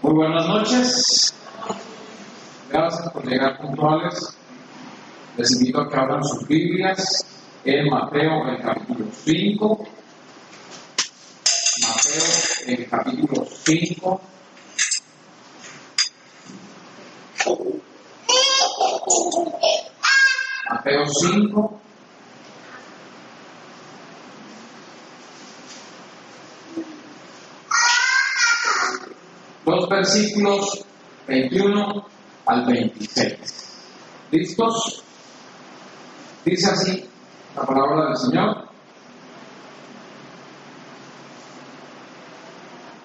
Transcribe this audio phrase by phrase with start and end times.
[0.00, 1.34] Muy buenas noches.
[2.70, 4.36] Gracias por llegar puntuales.
[5.36, 7.26] Les invito a que abran sus Biblias
[7.64, 9.88] en Mateo, el capítulo 5.
[11.82, 14.20] Mateo, el capítulo 5.
[20.70, 21.80] Mateo 5.
[29.68, 30.82] Los versículos
[31.26, 32.06] 21
[32.46, 33.34] al 26.
[34.30, 35.04] ¿Listos?
[36.42, 37.04] Dice así
[37.54, 38.68] la palabra del Señor.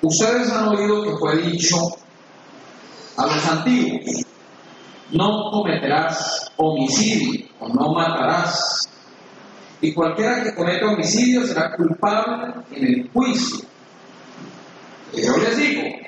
[0.03, 1.75] Ustedes han oído que fue dicho
[3.17, 4.25] a los antiguos,
[5.11, 8.89] no cometerás homicidio o no matarás.
[9.81, 13.66] Y cualquiera que cometa homicidio será culpable en el juicio.
[15.14, 16.02] Yo les digo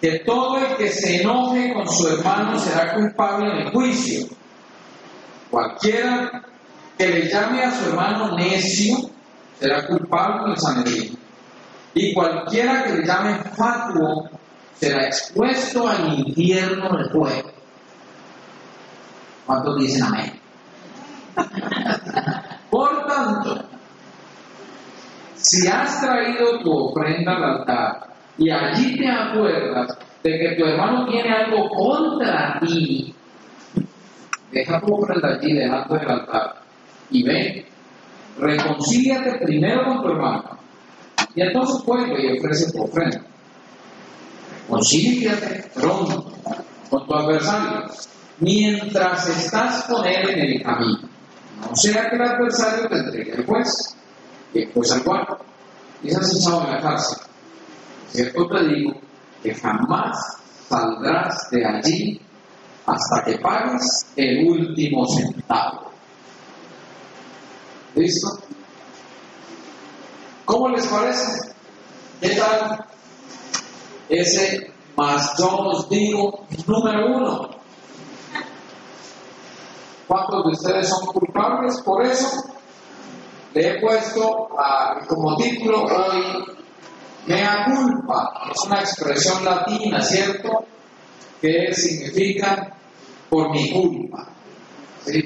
[0.00, 4.26] que todo el que se enoje con su hermano será culpable en el juicio.
[5.50, 6.42] Cualquiera
[6.96, 8.96] que le llame a su hermano necio
[9.58, 11.18] será culpable en el Sanedrín.
[11.92, 14.30] Y cualquiera que le llame fatuo
[14.74, 17.50] será expuesto al infierno del fuego.
[19.44, 20.40] ¿Cuántos dicen amén?
[22.70, 23.64] Por tanto,
[25.34, 31.06] si has traído tu ofrenda al altar y allí te acuerdas de que tu hermano
[31.06, 33.14] tiene algo contra ti,
[34.50, 36.54] deja tu ofrenda allí delante del altar
[37.10, 37.66] y ven,
[38.38, 40.58] reconcíliate primero con tu hermano
[41.34, 43.20] y entonces vuelve y ofrece tu ofrenda.
[44.62, 46.32] Reconcíliate pronto
[46.88, 47.90] con tu adversario
[48.38, 51.00] mientras estás con él en el camino.
[51.60, 53.68] No sea que el adversario te entregue al juez
[54.54, 55.36] y después al guardia
[56.02, 57.29] y seas echado en la cárcel.
[58.12, 58.92] Cierto te digo
[59.42, 60.16] que jamás
[60.68, 62.20] saldrás de allí
[62.86, 65.90] hasta que pagues el último centavo.
[67.94, 68.28] ¿Listo?
[70.44, 71.54] ¿Cómo les parece?
[72.20, 72.84] ¿Qué tal
[74.08, 77.50] ese más yo os digo número uno?
[80.08, 82.42] ¿Cuántos de ustedes son culpables por eso?
[83.54, 86.59] Le he puesto a, como título hoy
[87.26, 88.50] Mea culpa.
[88.50, 90.64] Es una expresión latina, ¿cierto?
[91.40, 92.74] Que significa
[93.28, 94.28] por mi culpa.
[95.04, 95.22] ¿Sí?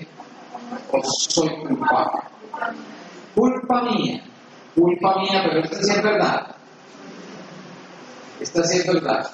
[0.91, 2.21] O soy culpable.
[3.35, 4.23] Culpa mía.
[4.75, 6.57] Culpa mía, pero esta sí es verdad.
[8.41, 9.31] Esta sí es verdad.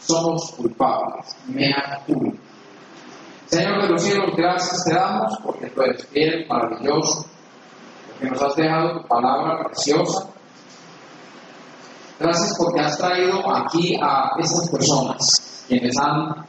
[0.00, 1.36] Somos culpables.
[1.48, 2.38] Mea culpa.
[3.46, 7.26] Señor de los cielos, gracias te damos porque tú eres fiel, maravilloso,
[8.08, 10.33] porque nos has dejado tu palabra preciosa.
[12.18, 16.46] Gracias porque has traído aquí a estas personas, quienes han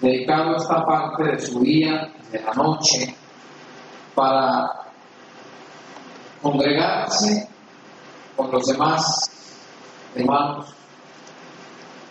[0.00, 3.14] dedicado esta parte de su día, de la noche,
[4.14, 4.68] para
[6.42, 7.48] congregarse
[8.36, 9.30] con los demás
[10.14, 10.74] hermanos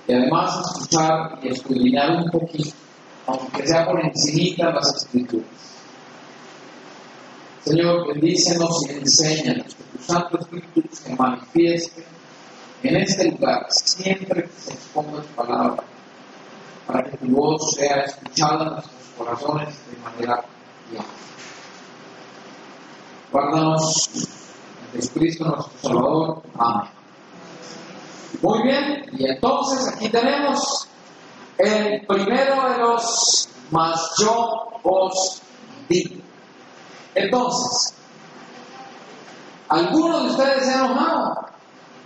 [0.07, 2.75] y además escuchar y escudriñar un poquito
[3.27, 5.45] aunque sea por encima las escrituras.
[7.63, 12.03] Señor, bendícenos y enséñanos que tu Santo Espíritu se manifieste
[12.83, 15.83] en este lugar, siempre se exponga tu palabra,
[16.87, 20.43] para que tu voz sea escuchada en nuestros corazones de manera
[20.89, 21.09] diaria.
[23.31, 26.43] Guárdanos en Jesucristo nuestro Salvador.
[26.57, 26.89] Amén.
[28.41, 30.87] Muy bien, y entonces aquí tenemos
[31.57, 34.49] el primero de los más yo
[34.83, 35.41] os
[35.87, 36.21] digo.
[37.13, 37.93] Entonces,
[39.69, 41.50] ¿alguno de ustedes se ha enojado?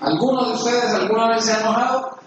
[0.02, 2.18] ¿Alguno de ustedes alguna vez se ha enojado?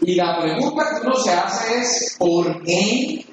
[0.00, 3.26] Y la pregunta que uno se hace es, ¿por qué?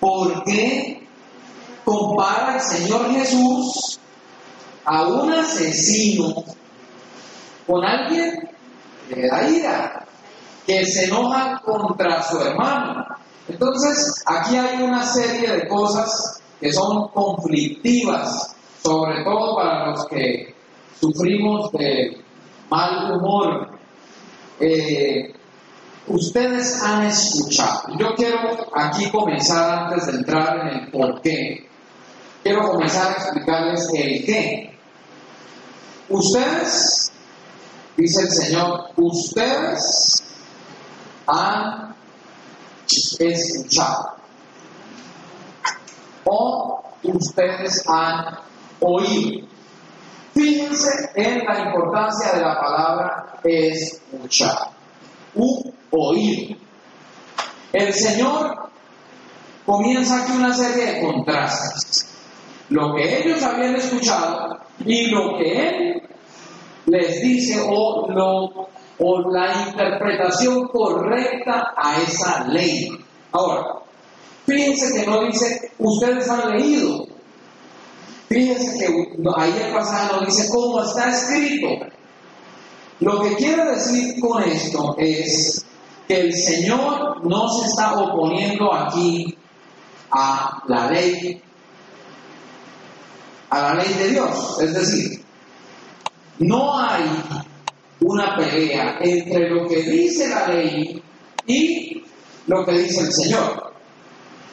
[0.00, 1.06] ¿Por qué
[1.84, 4.00] compara el Señor Jesús
[4.84, 6.34] a un asesino
[7.66, 8.50] con alguien
[9.08, 10.06] que da ira,
[10.66, 13.04] que se enoja contra su hermano?
[13.46, 20.54] Entonces, aquí hay una serie de cosas que son conflictivas, sobre todo para los que
[21.00, 22.22] sufrimos de
[22.68, 23.68] mal humor.
[24.60, 25.32] Eh,
[26.06, 27.96] ustedes han escuchado.
[27.98, 28.38] Yo quiero
[28.74, 31.68] aquí comenzar antes de entrar en el por qué.
[32.42, 34.78] Quiero comenzar a explicarles el qué.
[36.08, 37.12] Ustedes,
[37.96, 40.24] dice el Señor, ustedes
[41.26, 41.94] han
[43.18, 44.16] escuchado
[46.24, 48.38] o ustedes han
[48.82, 49.46] oído.
[50.34, 54.70] Fíjense en la importancia de la palabra escuchar,
[55.34, 56.56] u oír.
[57.72, 58.70] El Señor
[59.64, 62.08] comienza aquí una serie de contrastes.
[62.70, 66.02] Lo que ellos habían escuchado y lo que Él
[66.86, 68.68] les dice o, lo,
[68.98, 72.88] o la interpretación correcta a esa ley.
[73.32, 73.82] Ahora,
[74.46, 77.06] fíjense que no dice, ustedes han leído,
[78.32, 78.86] Fíjense que
[79.36, 81.68] ahí el pasaje nos dice cómo está escrito.
[83.00, 85.66] Lo que quiere decir con esto es
[86.08, 89.36] que el Señor no se está oponiendo aquí
[90.10, 91.42] a la ley,
[93.50, 94.60] a la ley de Dios.
[94.62, 95.22] Es decir,
[96.38, 97.04] no hay
[98.00, 101.02] una pelea entre lo que dice la ley
[101.46, 102.02] y
[102.46, 103.71] lo que dice el Señor.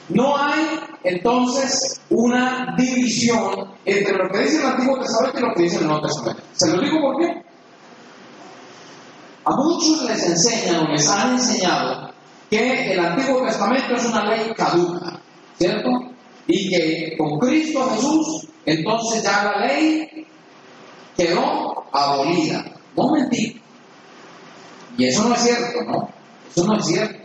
[0.09, 5.63] No hay entonces una división entre lo que dice el Antiguo Testamento y lo que
[5.63, 6.43] dice el Nuevo Testamento.
[6.53, 7.43] ¿Se lo digo por qué?
[9.45, 12.11] A muchos les enseñan o les han enseñado
[12.49, 15.19] que el Antiguo Testamento es una ley caduca,
[15.57, 15.89] ¿cierto?
[16.47, 20.27] Y que con Cristo Jesús, entonces ya la ley
[21.15, 22.65] quedó abolida.
[22.95, 23.61] No mentí.
[24.97, 26.09] Y eso no es cierto, ¿no?
[26.49, 27.18] Eso no es cierto.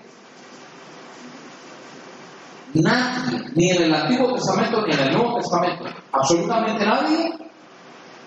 [2.75, 7.33] Nadie, ni en el Antiguo Testamento ni en el Nuevo Testamento, absolutamente nadie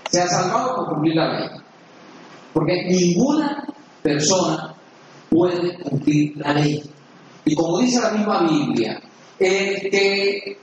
[0.09, 1.49] se ha salvado por cumplir la ley.
[2.53, 3.65] Porque ninguna
[4.01, 4.73] persona
[5.29, 6.81] puede cumplir la ley.
[7.43, 9.01] Y como dice la misma Biblia,
[9.37, 10.57] el que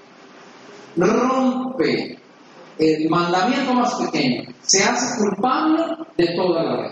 [0.97, 2.19] rompe
[2.79, 5.83] el mandamiento más pequeño se hace culpable
[6.17, 6.91] de toda la ley.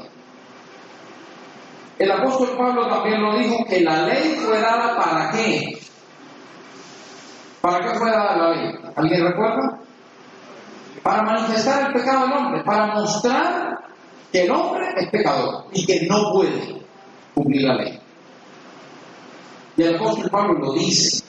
[1.99, 5.79] El apóstol Pablo también lo dijo que la ley fue dada para qué?
[7.63, 8.75] ¿Para qué fue dada la ley?
[8.97, 9.79] ¿Alguien recuerda?
[11.03, 13.79] Para manifestar el pecado del hombre, para mostrar
[14.33, 16.83] que el hombre es pecador y que no puede
[17.35, 18.01] cumplir la ley.
[19.77, 21.25] Y el apóstol Pablo lo dice.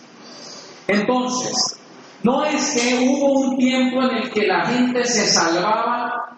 [0.88, 1.80] Entonces,
[2.24, 6.38] no es que hubo un tiempo en el que la gente se salvaba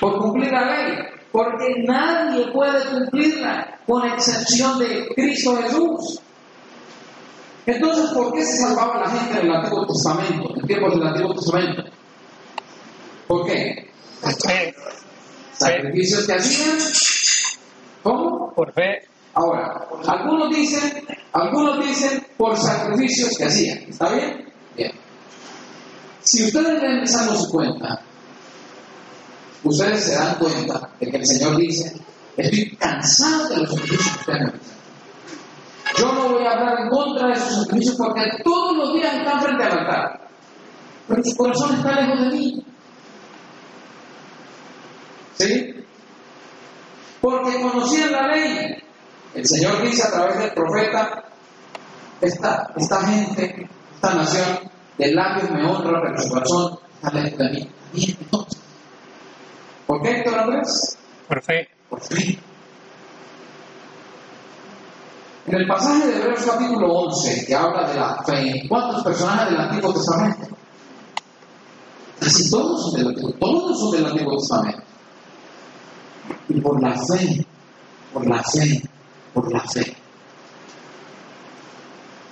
[0.00, 0.98] por cumplir la ley,
[1.30, 6.20] porque nadie puede cumplirla con excepción de Cristo Jesús.
[7.66, 11.34] Entonces, ¿por qué se salvaba la gente en el Antiguo Testamento, en tiempos del Antiguo
[11.34, 11.84] Testamento?
[13.26, 13.90] ¿Por qué?
[14.20, 14.74] Por fe.
[15.52, 16.78] Sacrificios que hacían.
[18.02, 18.52] ¿Cómo?
[18.54, 19.08] Por fe.
[19.32, 23.78] Ahora, algunos dicen, algunos dicen por sacrificios que hacían.
[23.88, 24.52] ¿Está bien?
[24.76, 24.92] Bien.
[26.20, 28.00] Si ustedes ven esa no su cuenta,
[29.64, 31.94] ustedes se dan cuenta de que el Señor dice,
[32.36, 34.83] estoy cansado de los sacrificios que ustedes hacen.
[35.96, 39.40] Yo no voy a hablar en contra de sus sacrificios porque todos los días están
[39.40, 40.28] frente al altar.
[41.06, 42.66] Pero su corazón está lejos de mí.
[45.34, 45.74] ¿Sí?
[47.20, 48.76] Porque conocían la ley.
[49.34, 51.24] El Señor dice a través del profeta,
[52.20, 57.50] esta, esta gente, esta nación, de labios me honra, pero su corazón está lejos de
[57.50, 57.70] mí.
[57.92, 58.60] Bien, entonces.
[59.86, 60.98] ¿Por qué, Héctor Andrés?
[61.28, 61.68] Por fe.
[61.88, 62.38] Por fe.
[65.46, 69.60] En el pasaje de Hebreos capítulo 11, que habla de la fe, ¿cuántos personajes del
[69.60, 70.56] Antiguo Testamento?
[72.18, 74.82] Casi todos son del Antiguo, todos son del Antiguo Testamento.
[76.48, 77.46] Y por la fe,
[78.14, 78.82] por la fe,
[79.34, 79.94] por la fe.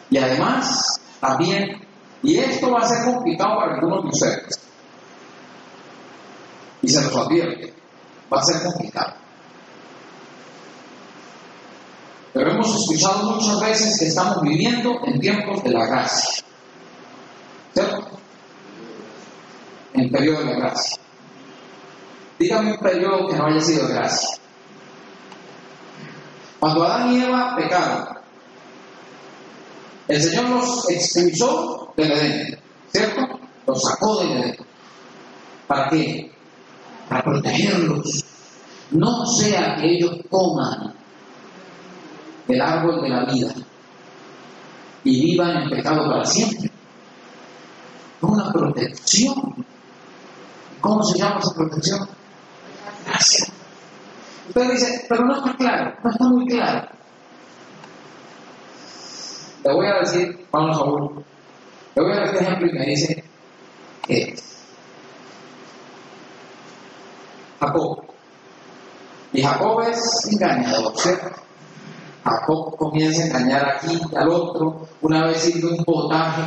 [0.08, 1.86] Y además, también,
[2.22, 4.60] y esto va a ser complicado para algunos de ustedes,
[6.80, 7.74] y se los advierte,
[8.32, 9.21] va a ser complicado.
[12.32, 16.44] Pero hemos escuchado muchas veces que estamos viviendo en tiempos de la gracia.
[17.74, 18.08] ¿Cierto?
[19.94, 20.98] En periodo de la gracia.
[22.38, 24.38] Dígame un periodo que no haya sido de gracia.
[26.58, 28.08] Cuando Adán y Eva pecaron,
[30.08, 32.60] el Señor los expulsó del Edén,
[32.92, 33.40] ¿cierto?
[33.66, 34.56] Los sacó del Edén.
[35.66, 36.32] ¿Para qué?
[37.08, 38.24] Para protegerlos.
[38.90, 40.94] No sea que ellos coman
[42.46, 43.52] del árbol de la vida
[45.04, 46.70] y vivan en pecado para siempre.
[48.20, 49.66] Una protección.
[50.80, 52.08] ¿Cómo se llama esa protección?
[53.06, 53.46] Gracia.
[54.48, 56.88] Usted dice, pero no está claro, no está muy claro.
[59.64, 61.24] Le voy a decir, vamos a ver,
[61.94, 63.24] le voy a dar este ejemplo y me dice,
[64.02, 64.42] ¿qué es?
[67.60, 68.04] Jacob.
[69.32, 71.42] Y Jacob es engañador, ¿cierto?
[72.24, 76.42] Jacob comienza a engañar aquí al otro, una vez sirve un potaje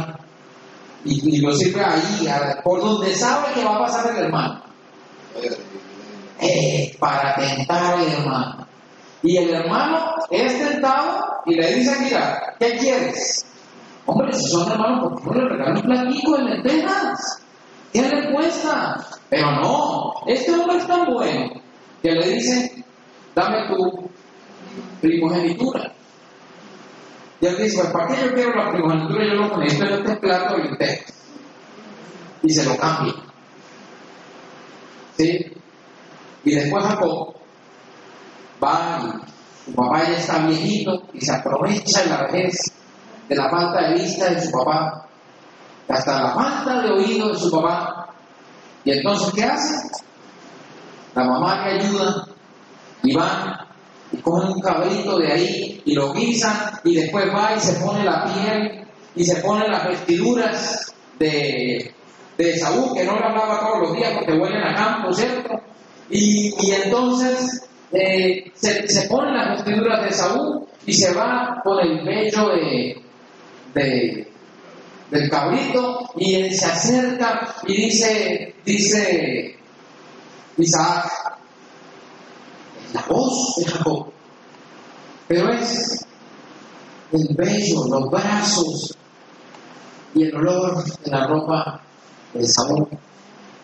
[1.03, 2.27] y, lo sirve ahí,
[2.63, 4.61] por donde sabe que va a pasar el hermano.
[6.39, 8.67] Eh, para tentar al hermano.
[9.21, 13.45] Y el hermano es tentado y le dice, mira, ¿qué quieres?
[14.05, 17.43] Hombre, si son hermanos, ¿por qué no le regalan un platico de lentejas?
[17.91, 19.03] ¿Qué le cuesta?
[19.29, 21.49] Pero no, este hombre es tan bueno
[22.01, 22.83] que le dice,
[23.33, 24.04] dame tu
[25.05, 25.93] primogenitura.
[27.41, 29.25] Y él dice, pues, ¿para qué yo quiero la primogenitura?
[29.25, 31.13] Yo lo necesito en este plato de lentejas.
[32.43, 33.13] Y se lo cambia.
[35.17, 35.45] ¿Sí?
[36.43, 37.35] Y después Jacob
[38.63, 42.71] va y su papá ya está viejito y se aprovecha en la vejez
[43.27, 45.07] de la falta de vista de su papá,
[45.89, 48.13] hasta la falta de oído de su papá.
[48.83, 50.05] Y entonces, ¿qué hace?
[51.15, 52.27] La mamá le ayuda
[53.01, 53.64] y va
[54.25, 58.03] y coge un cabrito de ahí y lo guisa y después va y se pone
[58.03, 61.93] la piel y se pone las vestiduras de,
[62.37, 65.61] de Saúl, que no le hablaba todos los días porque huelen a campo, ¿cierto?
[66.09, 71.79] Y, y entonces eh, se, se pone las vestiduras de Saúl y se va con
[71.79, 73.01] el vello de,
[73.73, 74.27] de,
[75.11, 79.55] del cabrito y él se acerca y dice, dice
[80.57, 81.37] Isaac,
[82.93, 84.14] la voz de Jacob,
[85.27, 86.05] pero es
[87.11, 88.97] el vello, los brazos
[90.13, 91.81] y el olor de la ropa
[92.33, 92.87] de Saúl.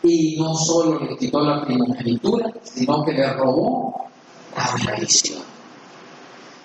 [0.03, 4.09] Y no solo le quitó la primogenitura, sino que le robó
[4.55, 5.43] la bendición.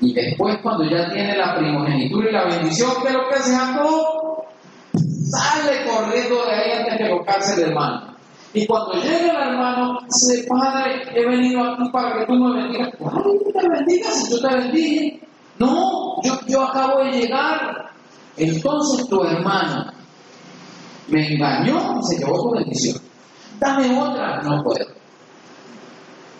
[0.00, 3.54] Y después, cuando ya tiene la primogenitura y la bendición, ¿qué es lo que hace
[3.54, 4.44] Jacob?
[5.30, 8.15] Sale corriendo de ahí antes que tocarse el hermano.
[8.56, 12.88] Y cuando llega el hermano, dice, Padre, he venido aquí para que tú me bendigas.
[12.98, 15.26] Padre, tú te bendigas si yo te bendiga.
[15.58, 17.90] No, yo, acabo de llegar.
[18.38, 19.92] Entonces tu hermano
[21.08, 22.96] me engañó y se llevó tu bendición.
[23.58, 24.86] Dame otra, no puedo.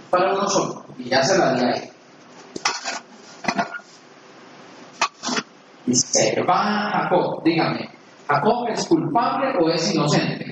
[0.09, 0.87] Para uno solo.
[0.99, 1.91] Y ya se la di a él.
[5.87, 7.91] Y va Jacob, dígame,
[8.27, 10.46] ¿Jacob es culpable o es inocente?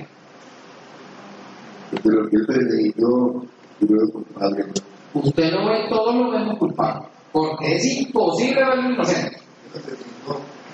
[2.15, 3.43] Pero que yo
[3.81, 4.65] lo culpable.
[5.13, 9.37] Usted lo ve, todo lo vemos culpable, porque es imposible verlo inocente.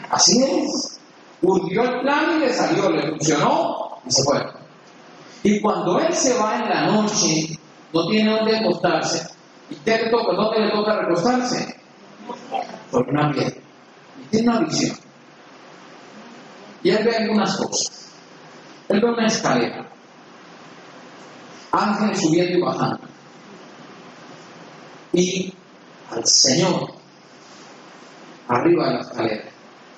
[0.10, 1.00] Así es.
[1.41, 4.39] Urdió el plan y le salió, le funcionó y se fue.
[5.43, 7.57] Y cuando él se va en la noche,
[7.91, 9.27] no tiene dónde acostarse.
[9.71, 10.36] ¿Y qué le toca?
[10.36, 11.75] ¿Dónde le toca recostarse?
[12.91, 13.55] Por una piedra.
[14.21, 14.95] Y tiene una visión.
[16.83, 18.12] Y él ve algunas cosas.
[18.89, 19.91] Él ve una escalera.
[21.72, 23.00] Ángeles subiendo y bajando.
[25.13, 25.54] Y
[26.10, 26.94] al Señor
[28.48, 29.44] arriba de la escalera.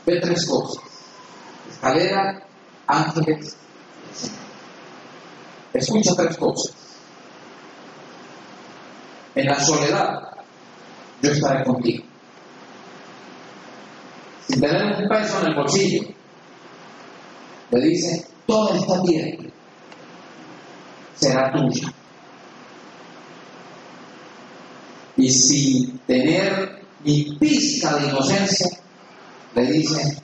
[0.05, 0.83] Ve tres cosas.
[1.69, 2.45] Escalera,
[2.87, 3.57] ángeles,
[5.73, 6.75] Escucha tres cosas.
[9.33, 10.19] En la soledad,
[11.21, 12.03] yo estaré contigo.
[14.47, 16.03] Sin tener un peso en el bolsillo,
[17.71, 19.42] le dice, toda esta tierra
[21.23, 21.93] será tuya.
[25.15, 28.67] Y sin tener ni pizca de inocencia,
[29.55, 30.21] le dice,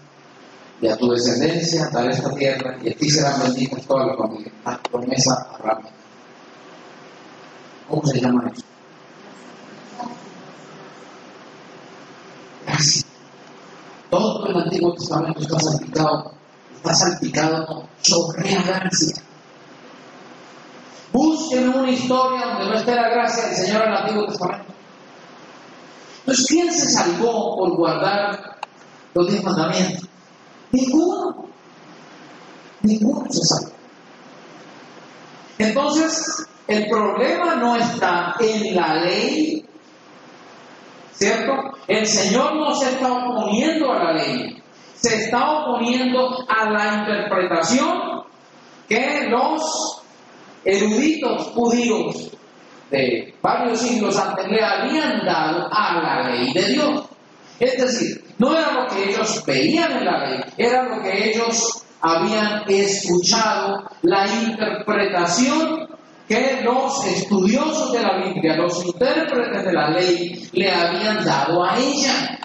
[0.81, 4.53] y a tu descendencia daré esta tierra, y a ti serán benditas todas las familias.
[4.65, 5.83] La promesa Abraham.
[7.87, 8.63] ¿Cómo se llama eso?
[12.65, 13.05] Gracias.
[14.09, 16.33] Todo el Antiguo Testamento está salpicado,
[16.75, 19.28] está salpicado con chorrea gracia.
[21.49, 24.73] Busquen una historia donde no esté la gracia del Señor en el Antiguo Testamento.
[26.19, 28.59] Entonces, ¿quién se salvó por guardar
[29.15, 30.07] los diez mandamientos?
[30.71, 31.45] Ninguno.
[32.83, 33.75] Ninguno se salva.
[35.57, 39.65] Entonces, el problema no está en la ley,
[41.13, 41.51] ¿cierto?
[41.87, 44.61] El Señor no se está oponiendo a la ley,
[44.93, 48.23] se está oponiendo a la interpretación
[48.87, 49.98] que los
[50.65, 52.31] eruditos judíos
[52.91, 57.05] de varios siglos antes le habían dado a la ley de Dios.
[57.59, 61.83] Es decir, no era lo que ellos veían en la ley, era lo que ellos
[62.01, 65.89] habían escuchado, la interpretación
[66.27, 71.77] que los estudiosos de la Biblia, los intérpretes de la ley, le habían dado a
[71.77, 72.39] ella.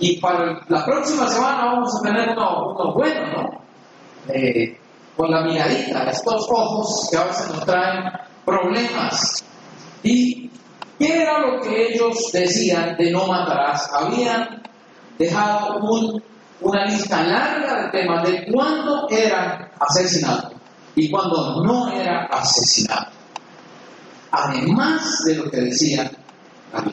[0.00, 4.34] Y para la próxima semana vamos a tener uno, uno bueno, ¿no?
[4.34, 4.78] Eh,
[5.18, 8.04] con la miradita, estos ojos que a veces nos traen
[8.44, 9.44] problemas.
[10.04, 10.48] ¿Y
[10.96, 13.90] qué era lo que ellos decían de no matarás?
[13.92, 14.62] Habían
[15.18, 16.22] dejado un,
[16.60, 20.52] una lista larga de temas de cuándo eran asesinados
[20.94, 23.08] y cuándo no era asesinado.
[24.30, 26.08] Además de lo que decía
[26.72, 26.84] la.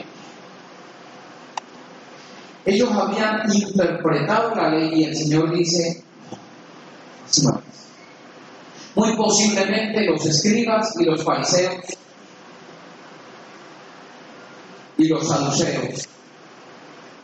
[2.65, 6.03] Ellos habían interpretado la ley y el Señor dice,
[7.43, 7.61] no,
[8.95, 11.85] Muy posiblemente los escribas y los fariseos
[14.97, 16.07] y los saduceos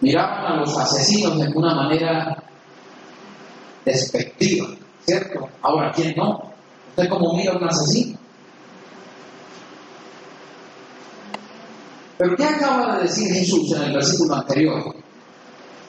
[0.02, 2.44] miraban a los asesinos de una manera
[3.86, 4.68] despectiva,
[5.06, 5.48] ¿cierto?
[5.62, 6.52] Ahora, ¿quién no?
[6.90, 8.20] ¿Usted cómo mira a un asesino?
[12.18, 14.96] Pero ¿qué acaba de decir Jesús en el versículo anterior?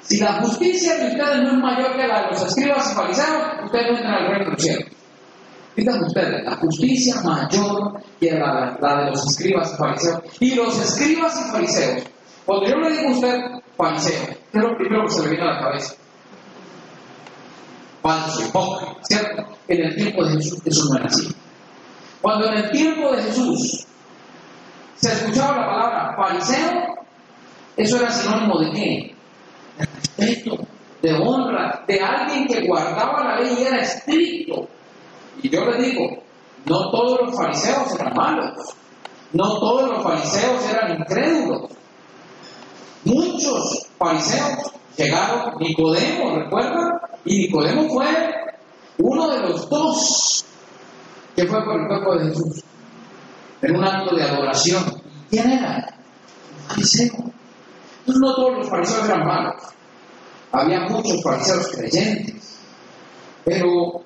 [0.02, 3.42] Si la justicia de ustedes no es mayor que la de los escribas y fariseos,
[3.64, 4.86] ustedes no entran al reino del cielo.
[5.74, 10.20] Fíjense ustedes, la justicia mayor que la, la, de los escribas y fariseos.
[10.40, 12.02] Y los escribas y fariseos,
[12.44, 13.40] cuando yo le digo a usted
[13.76, 15.94] fariseo, ¿qué es lo primero que se le viene a la cabeza?
[18.02, 19.42] Falso, hipócrita, ¿cierto?
[19.68, 21.28] En el tiempo de Jesús eso no era así.
[22.20, 23.86] Cuando en el tiempo de Jesús
[24.96, 27.06] se escuchaba la palabra fariseo,
[27.76, 29.12] eso era sinónimo de qué?
[29.78, 30.66] de respeto,
[31.00, 34.68] de honra, de alguien que guardaba la ley y era estricto.
[35.40, 36.22] Y yo le digo,
[36.66, 38.74] no todos los fariseos eran malos,
[39.32, 41.70] no todos los fariseos eran incrédulos.
[43.04, 47.00] Muchos fariseos llegaron, Nicodemo, ¿recuerdan?
[47.24, 48.06] Y Nicodemo fue
[48.98, 50.44] uno de los dos
[51.34, 52.62] que fue por el cuerpo de Jesús
[53.62, 54.84] en un acto de adoración.
[55.30, 55.96] ¿Quién era?
[56.68, 57.32] Fariseo.
[58.06, 59.62] No todos los fariseos eran malos.
[60.50, 62.60] Había muchos fariseos creyentes,
[63.44, 64.02] pero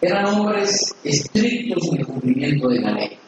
[0.00, 3.18] eran hombres estrictos en el cumplimiento de la ley.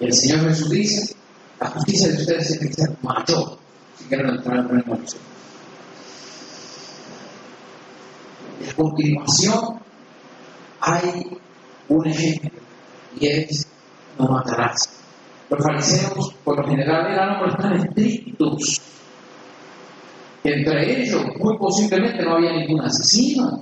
[0.00, 1.14] Y el Señor Jesús dice,
[1.60, 3.58] la justicia de ustedes tiene que ser mayor
[3.98, 4.98] si quieren entrar en el reino a
[8.76, 9.80] continuación
[10.80, 11.24] hay
[11.88, 12.60] un ejemplo
[13.18, 13.66] y es
[14.18, 14.90] no matarás.
[15.50, 18.80] Los fariseos, por lo general, eran hombres tan estrictos.
[20.42, 23.60] Entre ellos, muy posiblemente, no había ningún asesino.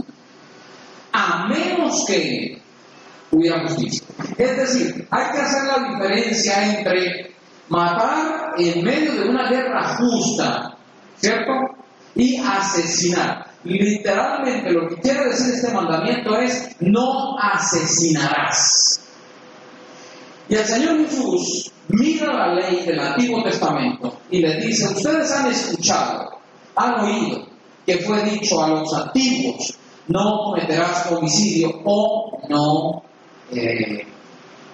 [1.48, 2.60] Menos que
[3.30, 4.06] hubiera justicia.
[4.36, 7.34] Es decir, hay que hacer la diferencia entre
[7.68, 10.76] matar en medio de una guerra justa,
[11.16, 11.52] ¿cierto?
[12.14, 13.46] Y asesinar.
[13.64, 19.08] Literalmente lo que quiere decir este mandamiento es no asesinarás.
[20.48, 25.50] Y el Señor Jesús mira la ley del Antiguo Testamento y le dice, ustedes han
[25.50, 26.40] escuchado,
[26.76, 27.46] han oído
[27.86, 29.78] que fue dicho a los antiguos,
[30.08, 33.02] no cometerás homicidio o no,
[33.50, 34.06] eh,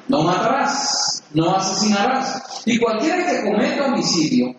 [0.09, 2.63] no matarás, no asesinarás.
[2.67, 4.55] Y cualquiera que cometa homicidio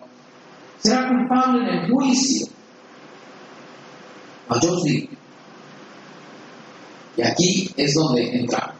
[0.78, 2.46] será culpable en el juicio.
[4.48, 5.12] A yo digo.
[7.16, 8.74] Y aquí es donde entramos.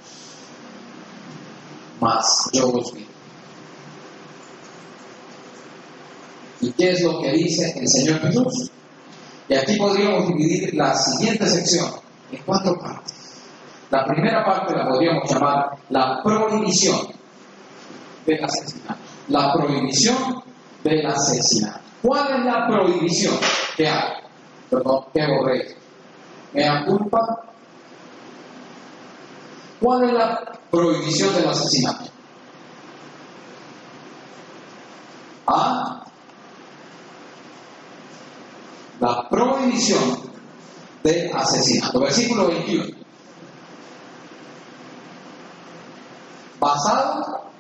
[2.01, 2.93] Más yo os.
[6.63, 8.71] ¿Y qué es lo que dice el Señor Jesús?
[9.51, 11.91] Y aquí podríamos dividir la siguiente sección
[12.31, 13.43] en cuatro partes.
[13.91, 17.09] La primera parte la podríamos llamar la prohibición
[18.25, 19.01] del asesinato.
[19.27, 20.45] La prohibición
[20.85, 21.81] del asesinato.
[22.01, 23.35] ¿Cuál es la prohibición
[23.77, 24.13] que hay?
[24.71, 25.77] Perdón, que borré.
[26.53, 27.19] ¿Me da culpa?
[29.81, 32.05] ¿Cuál es la prohibición del asesinato?
[35.49, 36.05] A.
[39.01, 40.21] La prohibición
[41.03, 42.01] del asesinato.
[42.01, 42.85] Versículo 21.
[46.61, 47.51] Basado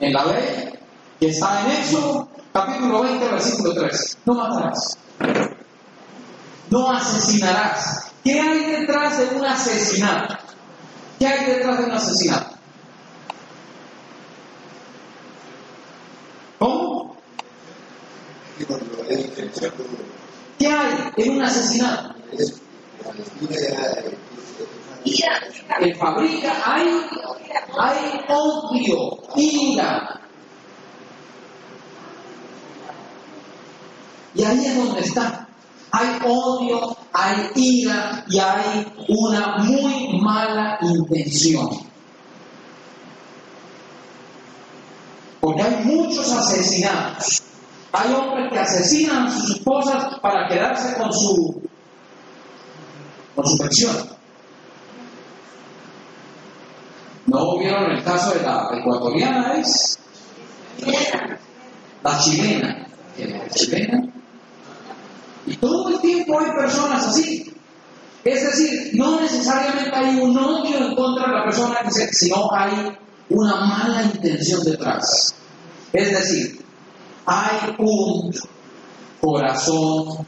[0.00, 0.72] en la ley
[1.20, 4.18] que está en Éxodo, capítulo 20, versículo 3.
[4.24, 4.98] No matarás.
[6.70, 8.12] No asesinarás.
[8.24, 10.34] ¿Qué hay detrás de un asesinato?
[11.18, 12.56] ¿Qué hay detrás de un asesinato?
[16.58, 17.16] ¿Cómo?
[20.58, 22.14] ¿Qué hay en un asesinato?
[26.64, 26.86] Hay,
[27.78, 30.20] hay odio, ira.
[34.34, 35.48] Y ahí es donde está.
[35.92, 41.68] Hay odio, hay ira y hay una muy mala intención.
[45.40, 47.42] Porque hay muchos asesinatos.
[47.96, 51.62] Hay hombres que asesinan a sus esposas para quedarse con su,
[53.36, 53.96] con su pensión.
[57.26, 59.60] ¿No vieron el caso de la ecuatoriana?
[59.60, 59.96] ¿Es?
[62.02, 62.88] La chilena.
[63.16, 64.12] La chilena.
[65.46, 67.54] Y todo el tiempo hay personas así.
[68.24, 71.76] Es decir, no necesariamente hay un odio en contra de la persona
[72.10, 75.32] sino hay una mala intención detrás.
[75.92, 76.63] Es decir,
[77.26, 78.32] hay un
[79.20, 80.26] corazón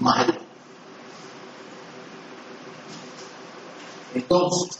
[0.00, 0.34] malo.
[4.14, 4.78] Entonces,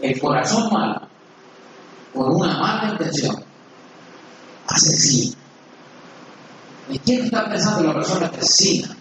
[0.00, 1.02] el corazón malo,
[2.14, 3.44] con una mala intención,
[4.66, 5.36] asesina.
[6.88, 8.96] ¿Y quién está pensando en la persona asesina?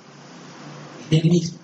[1.09, 1.57] En él mismo.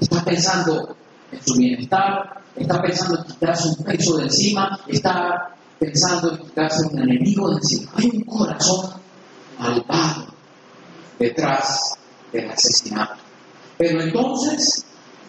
[0.00, 0.96] Está pensando
[1.32, 6.86] en su bienestar, está pensando en quitarse un peso de encima, está pensando en quitarse
[6.92, 7.92] un enemigo de encima.
[7.96, 9.00] Hay un corazón
[9.58, 10.26] malvado
[11.18, 11.98] detrás
[12.32, 13.14] del asesinato.
[13.76, 14.84] Pero entonces,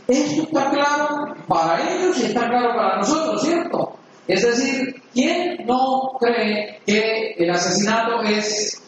[0.08, 3.96] esto está claro para ellos y está claro para nosotros, ¿cierto?
[4.28, 8.82] Es decir, ¿quién no cree que el asesinato es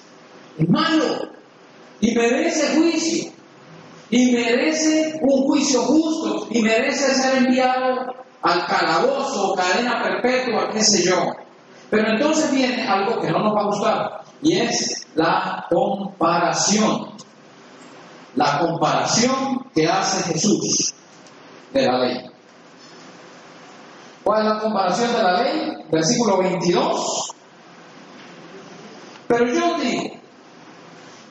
[0.68, 1.32] malo
[2.00, 3.31] y merece juicio?
[4.12, 11.04] Y merece un juicio justo y merece ser enviado al calabozo, cadena perpetua, qué sé
[11.04, 11.34] yo.
[11.90, 17.12] Pero entonces viene algo que no nos va a gustar y es la comparación.
[18.36, 20.94] La comparación que hace Jesús
[21.74, 22.26] de la ley.
[24.24, 25.74] ¿Cuál es la comparación de la ley?
[25.90, 27.32] Versículo 22.
[29.28, 30.04] Pero yo digo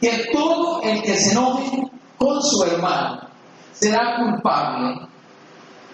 [0.00, 1.90] que todo el que se enoje
[2.20, 3.18] con su hermano
[3.72, 5.08] será culpable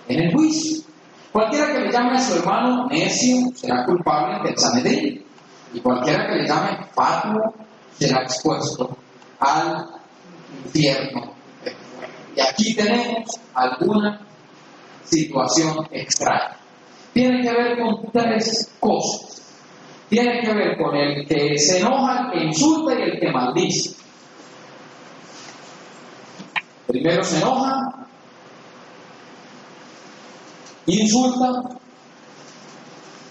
[0.09, 0.83] en el juicio.
[1.31, 5.25] Cualquiera que le llame a su hermano necio será culpable del Sanedrín.
[5.73, 7.55] Y cualquiera que le llame fatuo
[7.97, 8.97] será expuesto
[9.39, 9.87] al
[10.65, 11.33] infierno.
[12.35, 14.21] Y aquí tenemos alguna
[15.05, 16.57] situación extraña.
[17.13, 19.43] Tiene que ver con tres cosas.
[20.09, 24.06] Tiene que ver con el que se enoja, el que insulta y el que maldice.
[26.87, 28.07] Primero se enoja,
[30.87, 31.79] insulta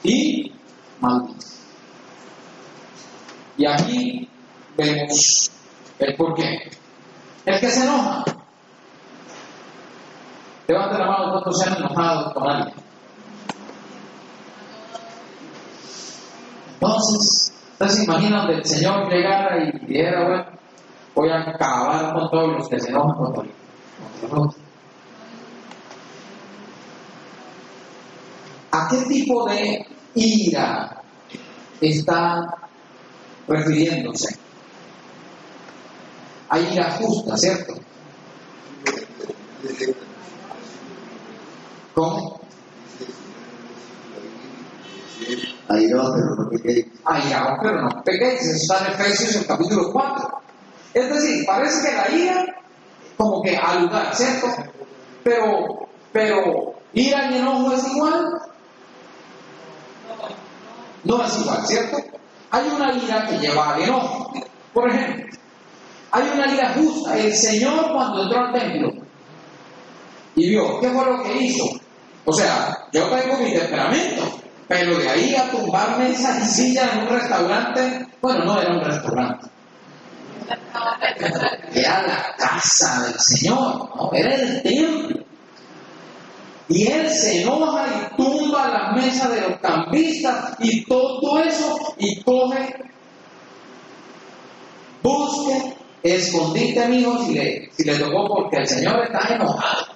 [0.04, 0.52] y
[1.00, 1.56] maldice.
[3.58, 4.30] Y aquí
[4.76, 5.52] vemos
[6.00, 6.70] el por qué.
[7.46, 8.26] El que se enoja.
[10.68, 12.76] Levante la mano cuántos se han enojado con alguien.
[16.74, 20.55] Entonces, ¿ustedes se imaginan que el Señor llegara y dijera, bueno,
[21.16, 23.52] voy a acabar con todos los que se enojan con
[24.22, 24.56] nosotros?
[28.72, 31.02] ¿A qué tipo de ira
[31.80, 32.42] está
[33.48, 34.38] refiriéndose?
[36.50, 37.74] Hay ira justa, ¿cierto?
[41.94, 42.42] ¿Cómo?
[45.70, 46.86] Airaos, pero no pequéis.
[47.06, 48.42] Airaos, pero no pequéis.
[48.42, 50.45] Eso está en Efesios, el capítulo 4.
[50.96, 52.46] Es decir, parece que la ira,
[53.18, 54.48] como que al lugar, ¿cierto?
[55.26, 58.26] Pero, pero, ira y enojo es igual.
[61.04, 61.98] No es igual, ¿cierto?
[62.50, 64.32] Hay una ira que lleva al enojo.
[64.74, 65.38] Por ejemplo,
[66.12, 67.18] hay una ira justa.
[67.18, 68.94] El Señor cuando entró al templo
[70.38, 71.66] y vio, ¿qué fue lo que hizo?
[72.24, 77.00] O sea, yo tengo mi temperamento, pero de ahí a tumbar mesas y sillas en
[77.02, 79.55] un restaurante, bueno, no era un restaurante.
[81.74, 84.12] Era la casa del Señor, ¿no?
[84.14, 85.24] era el templo.
[86.68, 92.24] Y él se enoja y tumba las mesas de los campistas y todo eso y
[92.24, 92.76] coge,
[95.04, 99.96] busque, escondite, mijo, si le, si le tocó, porque el Señor está enojado.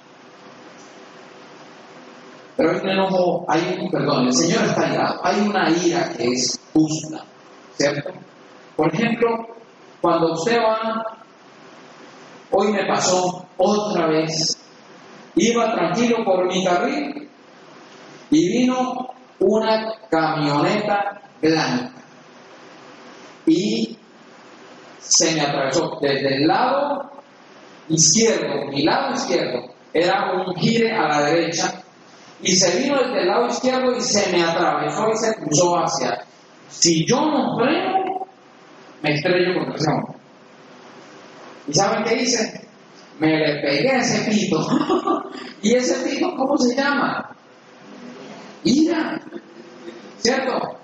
[2.56, 5.20] Pero hay un enojo, hay un, perdón, el Señor está irado.
[5.24, 7.24] Hay una ira que es justa,
[7.76, 8.10] ¿cierto?
[8.76, 9.56] Por ejemplo,
[10.00, 11.04] cuando usted va,
[12.50, 14.58] hoy me pasó otra vez,
[15.36, 17.28] iba tranquilo por mi carril
[18.30, 19.08] y vino
[19.38, 21.92] una camioneta blanca.
[23.46, 23.98] Y
[24.98, 27.10] se me atravesó desde el lado
[27.88, 31.82] izquierdo, mi lado izquierdo, era un gire a la derecha.
[32.42, 36.24] Y se vino desde el lado izquierdo y se me atravesó y se cruzó hacia.
[36.68, 37.89] Si yo no freno,
[39.02, 40.16] me estrello contra ese hombre.
[41.68, 42.60] ¿Y saben qué hice?
[43.20, 44.66] me le pegué a ese pito.
[45.62, 47.36] ¿Y ese pito cómo se llama?
[48.64, 49.20] Ira.
[50.16, 50.78] ¿Cierto?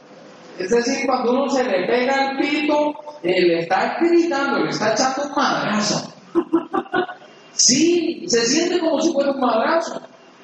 [0.59, 4.93] Es decir, cuando uno se le pega al pito, eh, le está gritando, le está
[4.93, 6.15] echando un madrazo.
[7.53, 10.01] sí, se siente como si fuera un madrazo.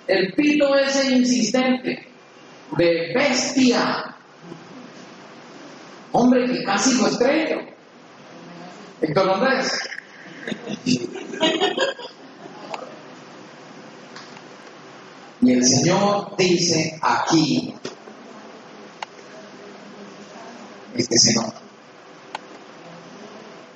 [0.07, 2.07] El pito ese insistente,
[2.77, 4.12] de bestia.
[6.13, 7.61] Hombre que casi lo estrello.
[9.01, 9.79] Héctor Andrés.
[15.41, 17.75] Y el Señor dice aquí,
[20.95, 21.53] este Señor,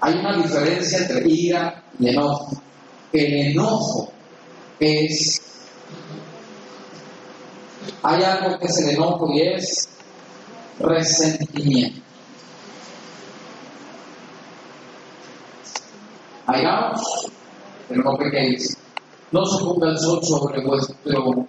[0.00, 2.62] hay una diferencia entre ira y enojo.
[3.12, 4.12] El enojo
[4.78, 5.40] es,
[8.02, 9.88] hay algo que es el enojo y es
[10.78, 12.05] resentimiento.
[16.46, 17.30] Hagamos,
[17.88, 18.76] pero no pequéis.
[19.32, 21.46] No se ponga el sol sobre vuestro enojo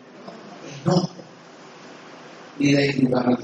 [2.59, 3.37] ni de lugar al.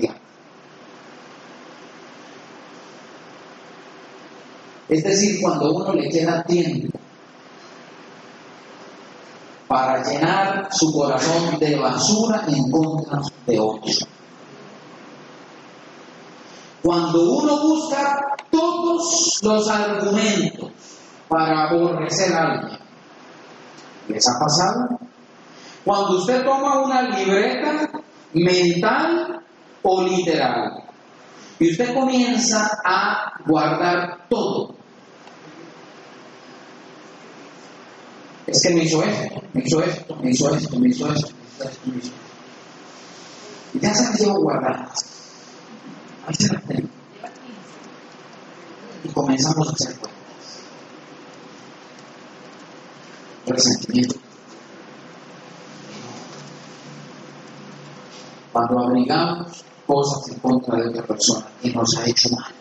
[4.89, 7.00] Es decir, cuando uno le queda tiempo
[9.68, 14.08] para llenar su corazón de basura en contra de otros.
[16.84, 20.72] Cuando uno busca todos los argumentos
[21.34, 22.80] para aborrecer a alguien,
[24.08, 25.00] ¿les ha pasado?
[25.84, 27.89] Cuando usted toma una libreta
[28.34, 29.41] mental
[29.82, 30.84] o literal
[31.58, 34.76] y usted comienza a guardar todo.
[38.46, 41.48] Es que me hizo esto, me hizo esto, me hizo esto, me hizo esto, me
[41.48, 42.17] hizo esto, me hizo esto.
[43.74, 45.04] Y ya se las llevo guardadas.
[46.28, 46.89] Ahí se las tengo.
[49.04, 50.12] Y comenzamos a hacer cuentas.
[53.45, 54.15] Resentimiento.
[58.51, 62.51] Cuando abrigamos cosas en contra de otra persona que nos ha hecho mal.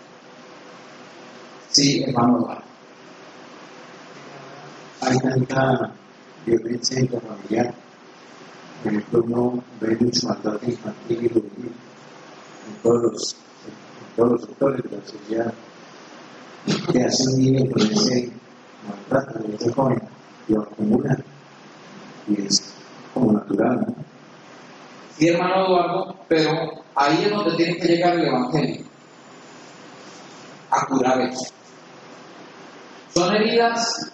[1.71, 2.49] Sí, hermano
[5.01, 5.93] Hay tanta
[6.45, 7.75] violencia intrafamiliar.
[8.83, 11.73] Por ejemplo, uno ve mucho maltrato infantil y juvenil
[12.69, 15.55] en todos los, en todos los sectores de la sociedad.
[16.93, 18.33] Que hace un niño con ese
[18.89, 20.03] maltrato, de ese joven,
[20.49, 21.17] lo acumula.
[22.29, 22.75] Y es
[23.13, 23.95] como natural, ¿no?
[25.17, 26.51] Sí, hermano Eduardo, pero
[26.95, 28.85] ahí es donde tiene que llegar el Evangelio.
[30.71, 31.53] A curar eso.
[33.15, 34.11] Son heridas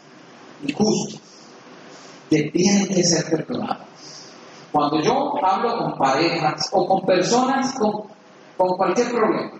[0.66, 1.20] injustas
[2.28, 3.86] que tienen que ser perdonadas.
[4.72, 7.92] Cuando yo hablo con parejas o con personas con,
[8.56, 9.52] con cualquier problema,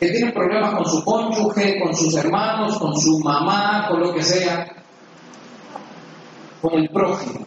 [0.00, 4.22] que tienen problemas con su cónyuge, con sus hermanos, con su mamá, con lo que
[4.22, 4.81] sea,
[6.62, 7.44] con el prójimo,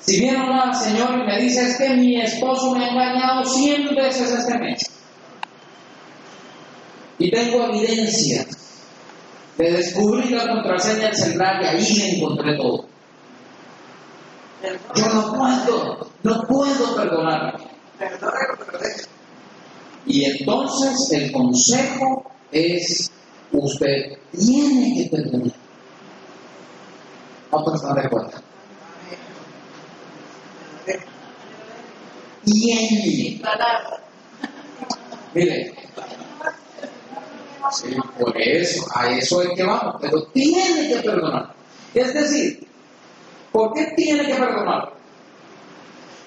[0.00, 3.94] si viene una señora y me dice es que mi esposo me ha engañado 100
[3.94, 4.82] veces este mes
[7.18, 8.44] y tengo evidencia
[9.58, 12.86] de descubrir la contraseña del celular y ahí me encontré todo.
[14.94, 17.56] Yo no puedo, no puedo perdonar.
[20.06, 23.10] Y entonces el consejo es,
[23.52, 25.61] usted tiene que perdonar.
[27.52, 28.08] Otros están de.
[32.44, 33.42] Tiene.
[35.34, 35.74] Mire,
[37.70, 41.54] sí, por eso, a eso es que vamos, pero tiene que perdonar.
[41.94, 42.66] Es decir,
[43.52, 44.94] ¿por qué tiene que perdonar?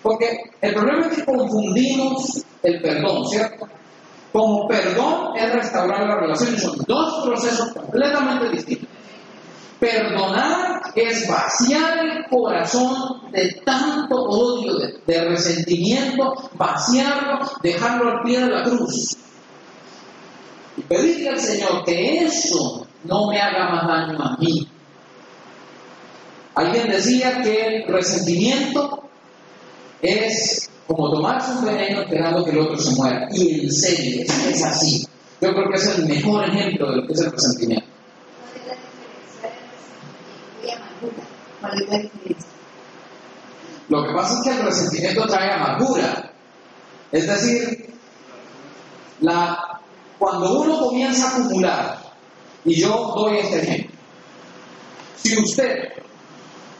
[0.03, 3.67] Porque el problema es que confundimos el perdón, ¿cierto?
[4.31, 8.89] Como perdón es restaurar la relación, son dos procesos completamente distintos.
[9.79, 18.49] Perdonar es vaciar el corazón de tanto odio, de, resentimiento, vaciarlo, dejarlo al pie de
[18.49, 19.17] la cruz.
[20.77, 24.67] Y pedirle al Señor que eso no me haga más daño a mí.
[26.55, 29.09] Alguien decía que el resentimiento
[30.01, 33.27] es como tomarse un veneno esperando que el otro se muera.
[33.31, 35.05] Y en serio, es así.
[35.41, 37.94] Yo creo que es el mejor ejemplo de lo que es el resentimiento.
[43.87, 46.31] Lo que pasa es que el resentimiento trae amargura.
[47.11, 47.93] Es decir,
[50.17, 51.99] cuando uno comienza a acumular,
[52.63, 53.95] y yo doy este ejemplo,
[55.15, 55.89] si usted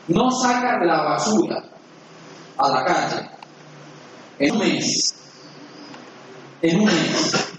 [0.08, 1.64] no saca la basura
[2.58, 3.30] a la calle
[4.40, 5.16] en un mes,
[6.62, 7.54] en un mes,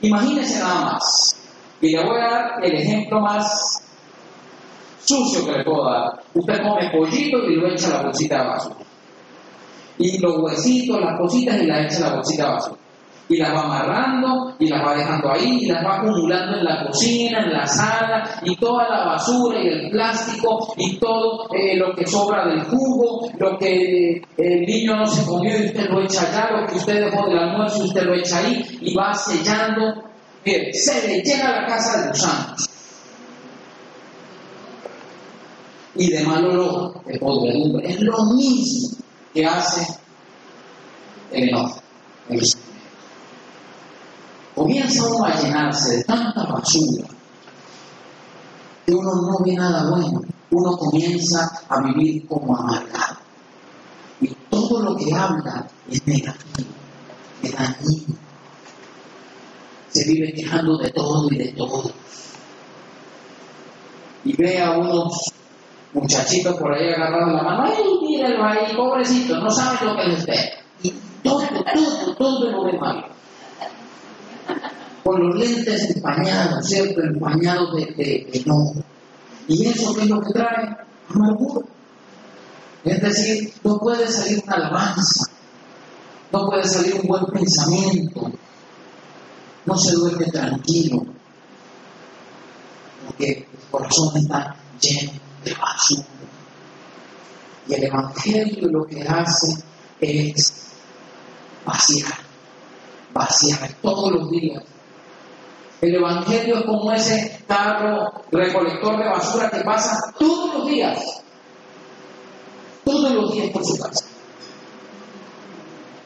[0.00, 1.36] imagínese nada más,
[1.80, 3.82] y le voy a dar el ejemplo más
[5.08, 6.20] sucio que le puedo dar.
[6.34, 8.76] Usted come pollito y lo echa a la bolsita de basura.
[9.98, 12.78] Y los huesitos, las cositas y las echa a la bolsita de basura.
[13.30, 16.86] Y las va amarrando y las va dejando ahí y las va acumulando en la
[16.86, 21.94] cocina, en la sala y toda la basura y el plástico y todo eh, lo
[21.94, 26.22] que sobra del jugo, lo que el niño no se comió y usted lo echa
[26.22, 30.04] allá, lo que usted dejó del almuerzo y usted lo echa ahí y va sellando.
[30.42, 32.77] Bien, se le llega a la casa de gusanos.
[35.98, 37.90] Y de mal olor, de podredumbre.
[37.90, 38.96] Es lo mismo
[39.34, 39.98] que hace
[41.32, 41.80] el enojo,
[42.30, 42.40] el
[44.54, 47.06] Comienza uno a llenarse de tanta basura
[48.84, 50.22] que uno no ve nada bueno.
[50.50, 53.18] Uno comienza a vivir como amargado.
[54.20, 56.70] Y todo lo que habla es negativo,
[57.42, 58.16] es dañino.
[59.90, 61.92] Se vive quejando de todo y de todo.
[64.24, 65.32] Y ve a unos
[65.92, 69.38] muchachitos por ahí agarrando la mano, ¡ay, míralo ahí, pobrecito!
[69.38, 70.52] No sabe lo que les ve.
[70.82, 71.42] Y todo,
[71.74, 73.06] todo, todo lo ve mal.
[75.02, 77.00] Con los lentes empañados, ¿cierto?
[77.00, 78.82] Empañados de, de enojo.
[79.46, 80.76] ¿Y eso qué es lo que trae?
[81.08, 81.66] Amargura.
[82.84, 85.30] Es decir, no puede salir una alabanza,
[86.32, 88.30] no puede salir un buen pensamiento,
[89.66, 91.02] no se duerme tranquilo,
[93.06, 96.06] porque el corazón está lleno de basura.
[97.68, 99.62] Y el Evangelio lo que hace
[100.00, 100.52] es
[101.64, 102.18] vaciar,
[103.12, 104.62] vaciar todos los días.
[105.80, 110.98] El Evangelio es como ese carro recolector de basura que pasa todos los días,
[112.84, 114.06] todos los días por su casa.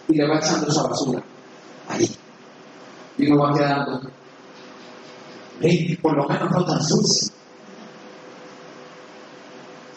[0.09, 1.23] Y le va echando esa basura
[1.89, 2.17] ahí.
[3.17, 4.01] Y uno va quedando,
[6.03, 7.42] por lo menos no tan sucio.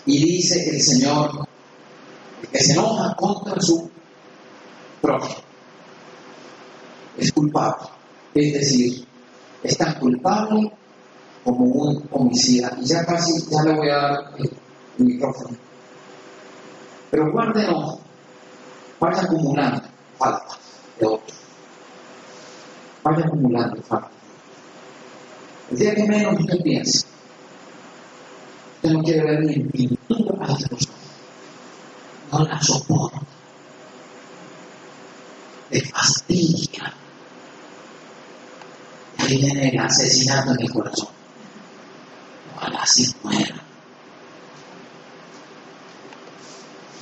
[0.06, 1.48] Y dice el Señor
[2.52, 3.90] que se enoja contra su
[5.02, 5.42] prójimo.
[7.18, 7.88] Es culpable.
[8.34, 9.06] Es decir,
[9.64, 10.72] es tan culpable
[11.44, 12.78] como un homicida.
[12.82, 14.52] Y ya casi, ya le voy a dar el,
[15.00, 15.58] el micrófono.
[17.10, 18.00] Pero guarde enojo.
[19.00, 19.82] Vaya acumulando
[20.18, 20.60] faltas
[21.00, 21.38] de otros.
[23.04, 24.12] Vaya acumulando faltas.
[25.72, 27.08] El día que menos usted piense,
[28.94, 31.00] no quiere ver pintura a las personas.
[32.32, 33.22] No la soporta.
[35.72, 36.94] Le fastidia.
[39.18, 41.10] Y ahí viene el asesinato en el corazón.
[42.56, 43.56] Ojalá se muera.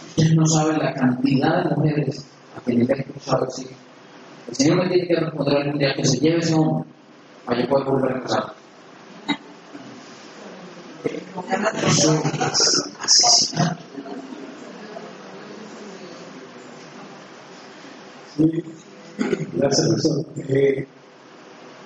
[0.10, 3.67] Ustedes no saben la cantidad de mujeres a quienes le he cruzado así.
[4.48, 6.88] El Señor me tiene que responder algún día que se lleve ese hombre
[7.46, 8.62] para yo poder volver a casar.
[18.36, 18.63] Sí,
[19.54, 20.26] gracias, profesor.
[20.50, 20.88] Eh,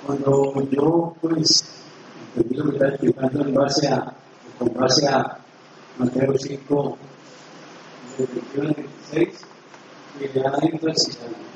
[0.05, 1.65] cuando yo, pues,
[2.36, 4.13] entendí lo que está explicando en base a,
[4.60, 5.38] con base a
[5.97, 6.97] Mateo 5,
[8.17, 9.45] de 21 al 26,
[10.19, 11.47] que da énfasis al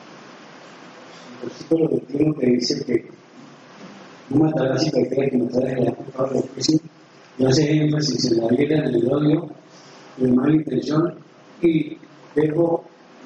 [1.41, 3.09] el versículo 21 que dice que
[4.29, 6.79] no matarás y cualquiera que matara en la culpa del juicio,
[7.41, 9.49] y hace énfasis en la vida, en el odio,
[10.19, 11.15] en la mala intención,
[11.61, 11.97] y
[12.35, 12.83] dejo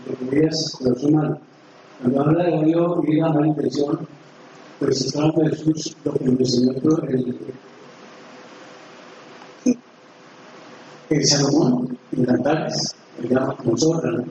[0.08, 1.40] lo que veas corazón humano.
[2.02, 4.08] Cuando habla de odio y la mala intención,
[4.80, 6.72] pues está hablando de Jesús, lo que nos enseñó
[7.10, 7.38] el,
[11.10, 14.24] el Salomón, en Cantares, el llama como zorra.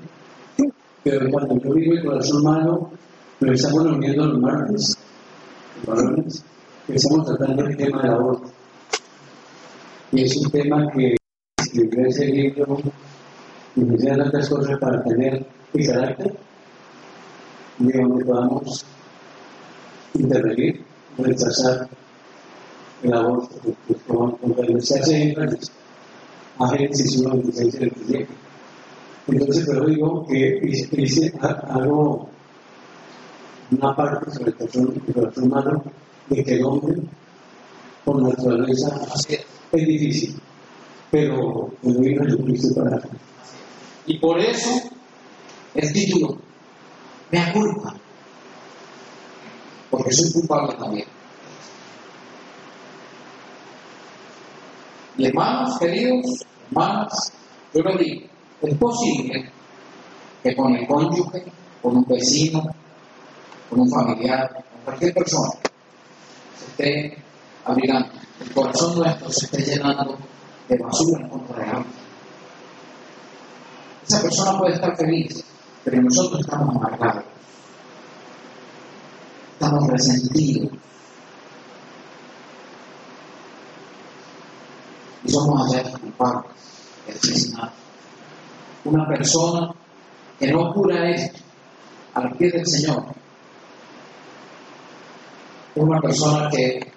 [1.02, 2.90] Pero cuando yo vivo el corazón malo,
[3.38, 4.98] pero estamos reuniendo los martes,
[5.76, 6.44] los varones,
[6.86, 8.63] que estamos tratando el tema del aborto.
[10.14, 11.16] Y es un tema que
[11.58, 12.78] escribí ese libro
[13.74, 16.32] y me tantas cosas para tener el carácter
[17.80, 18.86] y donde podamos
[20.14, 20.84] intervenir,
[21.18, 21.88] rechazar
[23.02, 23.58] el aborto,
[24.06, 25.72] cuando se hace énfasis
[26.60, 28.28] a Génesis 1, 26 y 27.
[29.26, 30.60] Entonces, pero digo que
[30.96, 32.28] hice, algo,
[33.72, 35.82] una parte sobre el corazón, humano,
[36.28, 37.02] de que el hombre,
[38.04, 38.94] por naturaleza,
[39.76, 40.36] es difícil,
[41.10, 43.00] pero el vino Jesucristo para
[44.06, 44.70] Y por eso
[45.74, 46.38] el título,
[47.30, 47.94] me culpa,
[49.90, 51.06] porque soy culpable también.
[55.16, 57.32] Y hermanos queridos, hermanas,
[57.72, 58.26] yo le digo,
[58.62, 59.50] es posible
[60.42, 61.44] que con el cónyuge,
[61.82, 62.62] con un vecino,
[63.70, 65.50] con un familiar, con cualquier persona,
[66.56, 67.22] se esté
[67.64, 70.18] abrigando, el corazón nuestro se esté llenando
[70.68, 71.94] de basura en contra de alguien.
[74.06, 75.44] Esa persona puede estar feliz,
[75.84, 77.24] pero nosotros estamos amargados,
[79.52, 80.72] estamos resentidos.
[85.24, 86.52] Y somos allá culpables
[87.06, 87.72] de asesinato.
[88.84, 89.74] Una persona
[90.38, 91.40] que no cura esto
[92.12, 93.06] al pie del Señor,
[95.76, 96.93] una persona que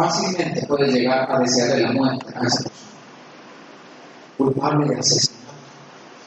[0.00, 2.90] fácilmente puede llegar a desearle la muerte a esa persona,
[4.36, 5.52] culpable de asesinato.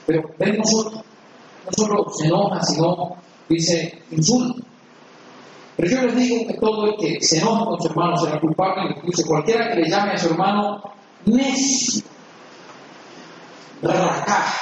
[0.06, 1.04] Pero ven nosotros,
[1.66, 3.16] no solo se enoja, sino
[3.50, 4.64] dice insulta.
[5.76, 8.96] Pero yo les digo que todo el que se enoja con su hermano será culpable,
[8.96, 10.84] incluso cualquiera que le llame a su hermano
[11.26, 12.04] necio,
[13.82, 14.54] racá,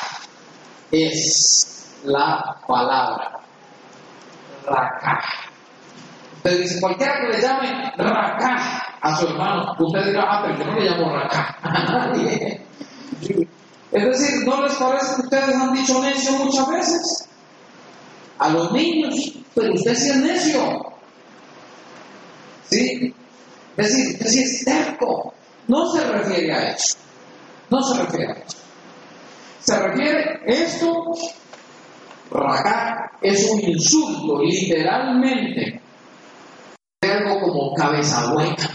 [0.92, 3.40] es la palabra.
[4.66, 5.51] Racá.
[6.44, 10.66] Usted dice, cualquiera que le llame racá a su hermano, usted dirá, ah, pero yo
[10.66, 12.66] no le llamo racá a nadie.
[13.92, 17.30] Es decir, ¿no les parece que ustedes han dicho necio muchas veces?
[18.40, 20.94] A los niños, pero usted sí es necio.
[22.70, 23.14] ¿Sí?
[23.76, 25.34] Es decir, usted sí es terco.
[25.68, 26.98] No se refiere a eso.
[27.70, 28.58] No se refiere a eso.
[29.60, 31.04] Se refiere esto,
[32.32, 35.81] racá, es un insulto, literalmente.
[37.52, 38.70] Como cabeza hueca.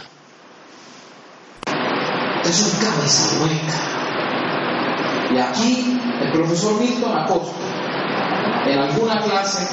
[2.45, 5.33] Es un cabeza hueca.
[5.35, 9.67] Y aquí el profesor Milton Acosta, en alguna clase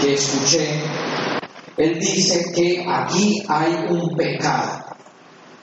[0.00, 0.82] que escuché,
[1.76, 4.86] él dice que aquí hay un pecado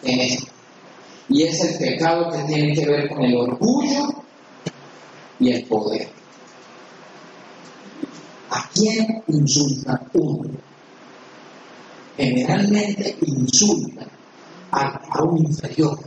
[0.03, 0.51] en esto.
[1.27, 4.23] Y es el pecado que tiene que ver con el orgullo
[5.37, 6.07] y el poder.
[8.51, 10.72] ¿A quién insulta uno?
[12.17, 14.05] Generalmente insulta
[14.71, 15.97] a, a un inferior.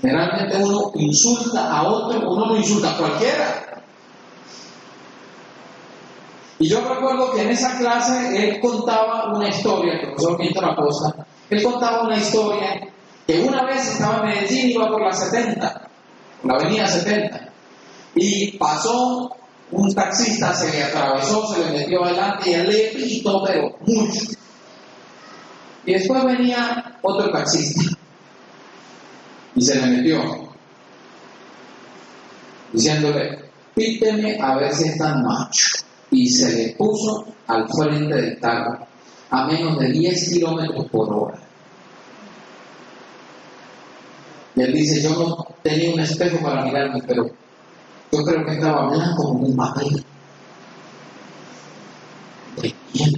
[0.00, 3.82] Generalmente uno insulta a otro, uno no insulta a cualquiera.
[6.58, 11.26] Y yo recuerdo que en esa clase él contaba una historia, el profesor Víctor Acosta,
[11.50, 12.88] él contaba una historia
[13.26, 15.88] que una vez estaba en Medellín, iba por la 70,
[16.40, 17.48] por la avenida 70,
[18.14, 19.30] y pasó
[19.72, 24.20] un taxista, se le atravesó, se le metió adelante y él le pitó, pero mucho.
[25.84, 27.96] Y después venía otro taxista
[29.54, 30.48] y se le metió,
[32.72, 35.66] diciéndole, píteme a ver si es tan macho.
[36.10, 38.86] Y se le puso al frente del carro
[39.30, 41.38] a menos de 10 kilómetros por hora.
[44.54, 47.30] Y él dice, yo no tenía un espejo para mirarme, pero
[48.12, 50.04] yo creo que estaba blanco como un papel.
[52.60, 53.12] ¿De quién?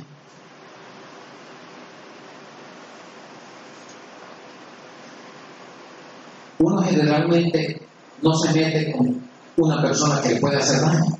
[6.60, 7.88] Uno generalmente
[8.22, 11.18] no se mete con una persona que le puede hacer daño.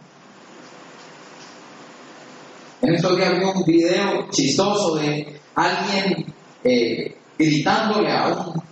[2.83, 8.62] En estos días vi un video chistoso de alguien eh, gritándole a un,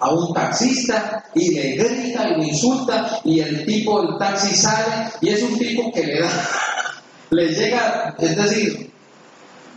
[0.00, 5.10] a un taxista y le grita y lo insulta y el tipo del taxi sale
[5.20, 6.48] y es un tipo que le da,
[7.30, 8.90] le llega, es decir,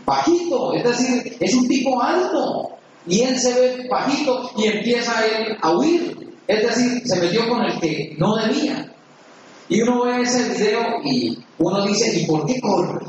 [0.05, 2.69] bajito, es decir, es un tipo alto
[3.05, 7.63] y él se ve bajito y empieza él a huir, es decir, se metió con
[7.63, 8.89] el que no debía.
[9.69, 13.05] Y uno ve ese video y uno dice, ¿y por qué corre?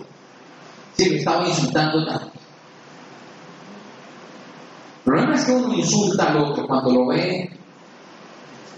[0.96, 2.32] Si me estaba insultando tanto.
[5.06, 7.50] El es que uno insulta al otro cuando lo ve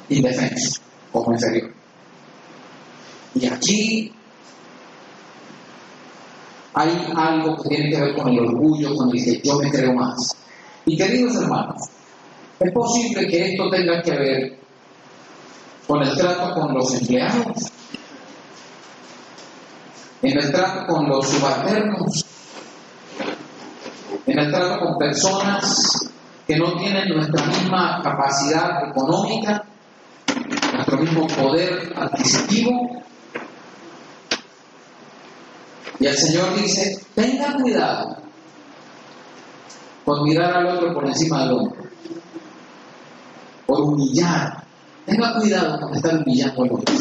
[0.08, 0.80] indefenso,
[1.12, 1.72] como inferior.
[3.34, 4.12] Y aquí
[6.74, 9.92] hay algo que tiene que ver con el orgullo, con el que yo me creo
[9.94, 10.36] más.
[10.84, 11.82] Y queridos hermanos,
[12.60, 14.58] es posible que esto tenga que ver
[15.86, 17.72] con el trato con los empleados,
[20.22, 22.24] en el trato con los subalternos,
[24.26, 26.10] en el trato con personas
[26.46, 29.64] que no tienen nuestra misma capacidad económica,
[30.74, 33.02] nuestro mismo poder adquisitivo.
[35.98, 38.16] Y el Señor dice, tenga cuidado
[40.04, 41.82] con mirar al otro por encima del hombro,
[43.66, 44.64] por humillar.
[45.04, 46.94] Tenga cuidado con estar humillando al otro.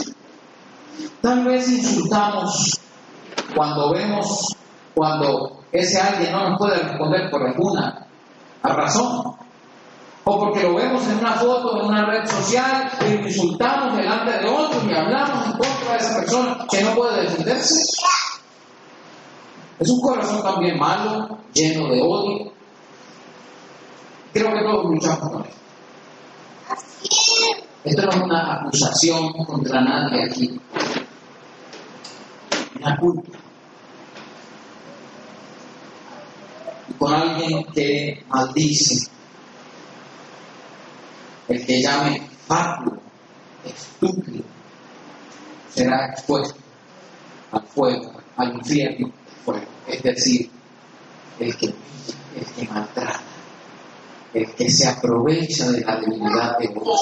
[1.21, 2.79] Tal vez insultamos
[3.55, 4.55] cuando vemos,
[4.95, 8.04] cuando ese alguien no nos puede responder por alguna
[8.73, 9.35] razón,
[10.23, 14.49] o porque lo vemos en una foto, en una red social, y insultamos delante de
[14.49, 17.75] otros y hablamos en contra de esa persona que no puede defenderse.
[19.77, 22.51] Es un corazón también malo, lleno de odio.
[24.33, 25.65] Creo que todos luchamos con esto.
[27.83, 30.59] Esto no es una acusación contra nadie aquí.
[32.79, 33.37] Una culpa.
[36.73, 39.07] Y con alguien que maldice.
[41.47, 42.97] El que llame fatuo,
[43.63, 44.43] estúpido,
[45.73, 46.59] será expuesto
[47.51, 49.11] al fuego, al infierno
[49.43, 49.65] fuego.
[49.87, 50.49] Es decir,
[51.39, 53.21] el que el que maltrata,
[54.33, 57.01] el que se aprovecha de la debilidad de Dios.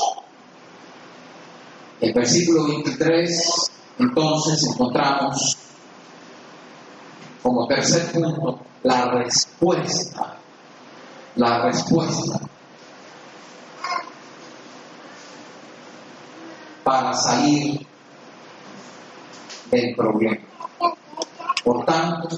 [2.01, 5.57] El versículo 23, entonces encontramos
[7.43, 10.37] como tercer punto la respuesta,
[11.35, 12.39] la respuesta
[16.83, 17.85] para salir
[19.71, 20.37] del problema.
[21.63, 22.37] Por tanto,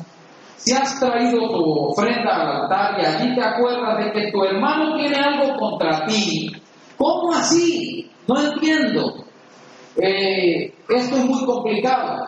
[0.57, 4.95] si has traído tu ofrenda al altar y allí te acuerdas de que tu hermano
[4.97, 6.51] tiene algo contra ti,
[6.97, 8.11] ¿cómo así?
[8.27, 9.25] No entiendo.
[9.97, 12.27] Eh, esto es muy complicado.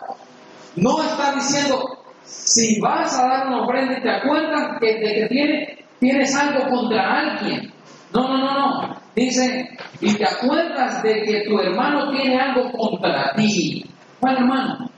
[0.76, 1.97] No está diciendo,
[2.28, 7.72] si vas a dar una ofrenda y te acuerdas de que tienes algo contra alguien.
[8.12, 8.96] No, no, no, no.
[9.14, 9.68] Dice,
[10.00, 13.84] y te acuerdas de que tu hermano tiene algo contra ti.
[14.20, 14.90] ¿Cuál hermano?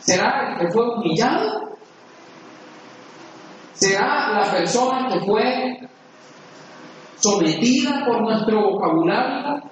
[0.00, 1.78] ¿Será el que fue humillado?
[3.72, 5.78] ¿Será la persona que fue
[7.16, 9.62] sometida por nuestro vocabulario?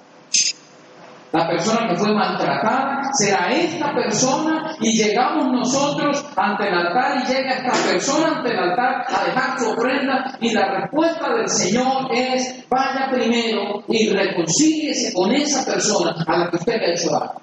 [1.35, 7.33] La persona que fue maltratada, será esta persona y llegamos nosotros ante el altar y
[7.33, 12.07] llega esta persona ante el altar a dejar su ofrenda y la respuesta del Señor
[12.13, 17.09] es vaya primero y reconcíliese con esa persona a la que usted le ha hecho
[17.09, 17.41] daño.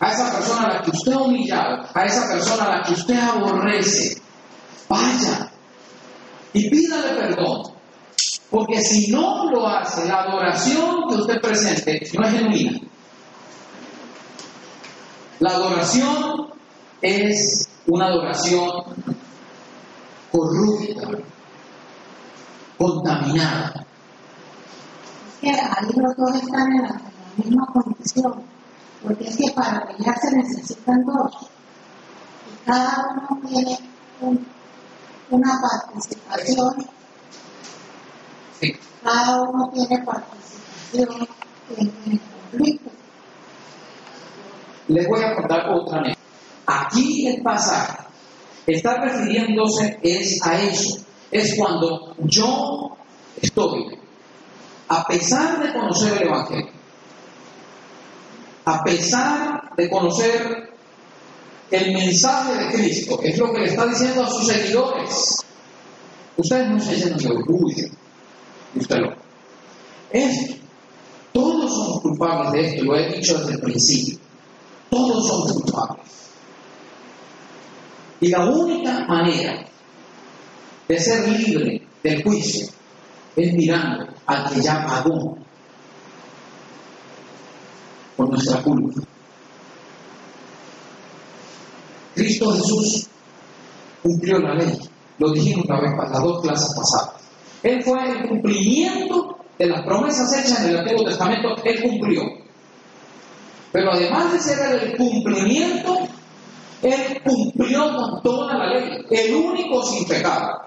[0.00, 2.92] A esa persona a la que usted ha humillado, a esa persona a la que
[2.94, 4.20] usted aborrece.
[4.88, 5.52] Vaya
[6.52, 7.75] y pídale perdón.
[8.50, 12.80] Porque si no lo hace, la adoración que usted presente no es genuina.
[15.40, 16.48] La adoración
[17.02, 18.70] es una adoración
[20.32, 21.08] corrupta,
[22.78, 23.86] contaminada.
[25.34, 27.00] Es que ahí los dos están en la,
[27.36, 28.32] misma condición,
[29.02, 31.50] porque es que para pelear se necesitan dos.
[32.50, 33.78] Y cada uno tiene
[35.30, 36.95] una participación
[39.02, 41.28] cada uno tiene participación
[41.76, 42.90] en el conflicto.
[44.88, 46.16] Les voy a contar otra vez.
[46.66, 48.04] Aquí el pasaje
[48.66, 50.98] está refiriéndose es a eso.
[51.30, 52.96] Es cuando yo
[53.40, 53.98] estoy,
[54.88, 56.72] a pesar de conocer el Evangelio,
[58.64, 60.72] a pesar de conocer
[61.70, 65.36] el mensaje de Cristo, es lo que le está diciendo a sus seguidores.
[66.36, 67.86] Ustedes no se llenan de orgullo,
[68.78, 69.12] usted lo.
[70.10, 70.54] Esto,
[71.32, 74.18] todos somos culpables de esto, lo he dicho desde el principio.
[74.90, 76.06] Todos somos culpables.
[78.20, 79.66] Y la única manera
[80.88, 82.66] de ser libre del juicio
[83.36, 85.36] es mirando al que ya pagó
[88.16, 89.02] por nuestra culpa.
[92.14, 93.06] Cristo Jesús
[94.02, 94.78] cumplió la ley.
[95.18, 97.25] Lo dijimos la vez las dos clases pasadas.
[97.66, 102.22] Él fue el cumplimiento de las promesas hechas en el Antiguo Testamento, Él cumplió.
[103.72, 105.98] Pero además de ser el cumplimiento,
[106.82, 110.60] Él cumplió con toda la ley, el único sin pecado.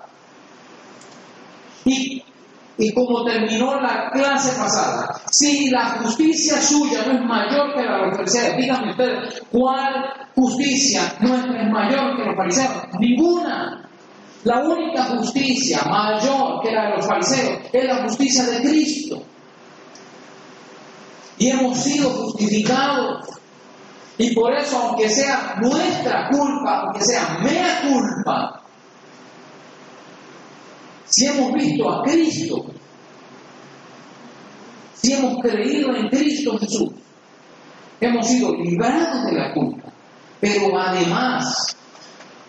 [1.86, 2.22] Y,
[2.78, 7.96] y como terminó la clase pasada, si la justicia suya no es mayor que la
[7.96, 9.94] de los fariseos, díganme ustedes, ¿cuál
[10.36, 12.74] justicia nuestra es mayor que los fariseos?
[13.00, 13.89] Ninguna.
[14.44, 19.22] La única justicia mayor que la de los fariseos es la justicia de Cristo.
[21.38, 23.28] Y hemos sido justificados.
[24.18, 28.62] Y por eso, aunque sea nuestra culpa, aunque sea mea culpa,
[31.06, 32.66] si hemos visto a Cristo,
[34.94, 36.90] si hemos creído en Cristo Jesús,
[38.00, 39.90] hemos sido librados de la culpa.
[40.40, 41.76] Pero además,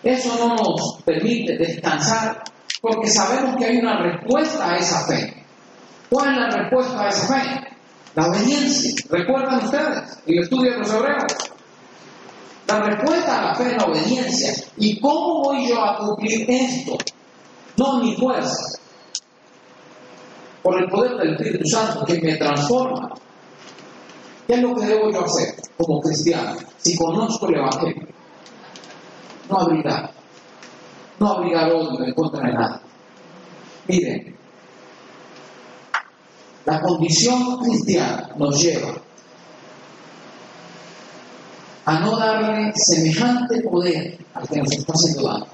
[0.03, 2.43] eso no nos permite descansar
[2.81, 5.45] porque sabemos que hay una respuesta a esa fe.
[6.09, 7.67] ¿Cuál es la respuesta a esa fe?
[8.15, 8.91] La obediencia.
[9.09, 11.33] ¿Recuerdan ustedes el estudio de los hebreos?
[12.67, 14.53] La respuesta a la fe es la obediencia.
[14.77, 16.97] ¿Y cómo voy yo a cumplir esto?
[17.77, 18.79] No mi fuerza,
[20.61, 23.13] por el poder del Espíritu Santo que me transforma.
[24.47, 28.07] ¿Qué es lo que debo yo hacer como cristiano si conozco el Evangelio?
[29.51, 30.11] No abrigar,
[31.19, 32.81] no abrigar odio en contra de nada.
[33.87, 34.31] Miren,
[36.65, 38.93] La condición cristiana nos lleva
[41.85, 45.47] a no darle semejante poder al que nos está haciendo daño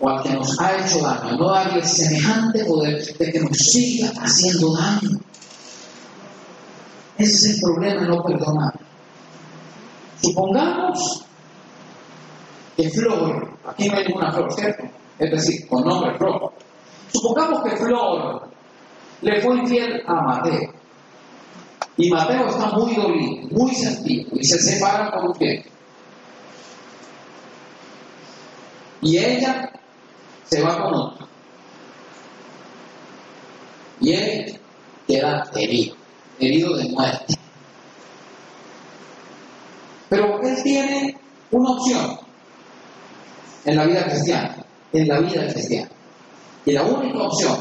[0.00, 3.56] o al que nos ha hecho daño, a no darle semejante poder de que nos
[3.56, 5.20] siga haciendo daño.
[7.18, 8.74] Ese es el problema no perdonar.
[10.20, 11.24] Supongamos
[12.76, 14.84] que Flor, aquí no hay ninguna Flor, ¿cierto?
[15.18, 16.52] Es decir, con nombre Flor.
[17.12, 18.48] Supongamos que Flor
[19.20, 20.72] le fue infiel a Mateo.
[21.96, 25.68] Y Mateo está muy dolido, muy sentido, y se separa un tiempo.
[29.02, 29.70] Y ella
[30.44, 31.28] se va con otro.
[34.00, 34.60] Y él
[35.06, 35.96] queda herido,
[36.38, 37.34] herido de muerte.
[40.08, 41.18] Pero él tiene
[41.50, 42.18] una opción
[43.64, 44.56] en la vida cristiana,
[44.92, 45.90] en la vida cristiana.
[46.64, 47.56] Y la única opción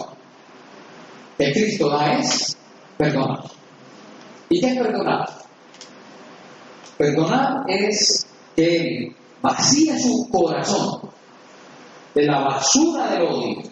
[1.38, 2.58] que Cristo da es
[2.98, 3.44] perdonar.
[4.50, 5.30] ¿Y qué es perdonar?
[6.98, 11.10] Perdonar es que Él vacía su corazón
[12.14, 13.72] de la basura del odio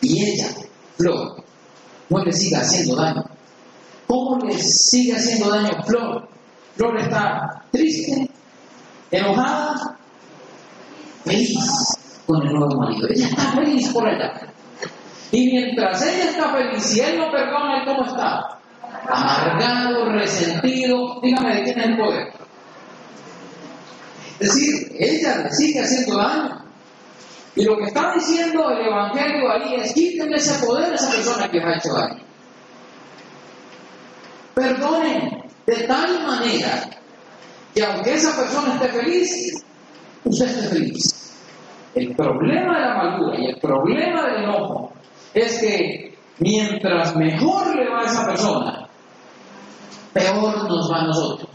[0.00, 0.48] y ella,
[0.96, 1.44] Flor,
[2.08, 3.24] no le siga haciendo daño.
[4.06, 6.28] ¿Cómo le sigue haciendo daño Flor?
[6.76, 8.29] Flor está triste,
[9.10, 9.96] enojada,
[11.24, 11.58] feliz
[12.26, 13.08] con el nuevo marido.
[13.08, 14.40] Ella está feliz por allá.
[15.32, 18.58] Y mientras ella está feliz y él no perdona, ¿cómo está?
[19.08, 21.20] Amargado, resentido.
[21.22, 22.32] Dígame de quién es el poder.
[24.40, 26.64] Es decir, ella le sigue haciendo daño.
[27.56, 31.50] Y lo que está diciendo el Evangelio ahí es quítenle ese poder a esa persona
[31.50, 32.22] que ha hecho daño.
[34.54, 36.99] Perdonen de tal manera
[37.74, 39.64] que aunque esa persona esté feliz,
[40.24, 41.36] usted esté feliz.
[41.94, 44.92] El problema de la amargura y el problema del enojo
[45.34, 48.88] es que mientras mejor le va a esa persona,
[50.12, 51.50] peor nos va a nosotros.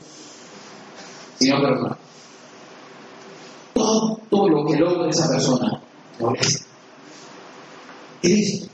[1.37, 1.97] Si no perdona.
[3.73, 5.81] Todo lo que logra esa persona
[6.19, 6.65] molesta.
[8.21, 8.67] Cristo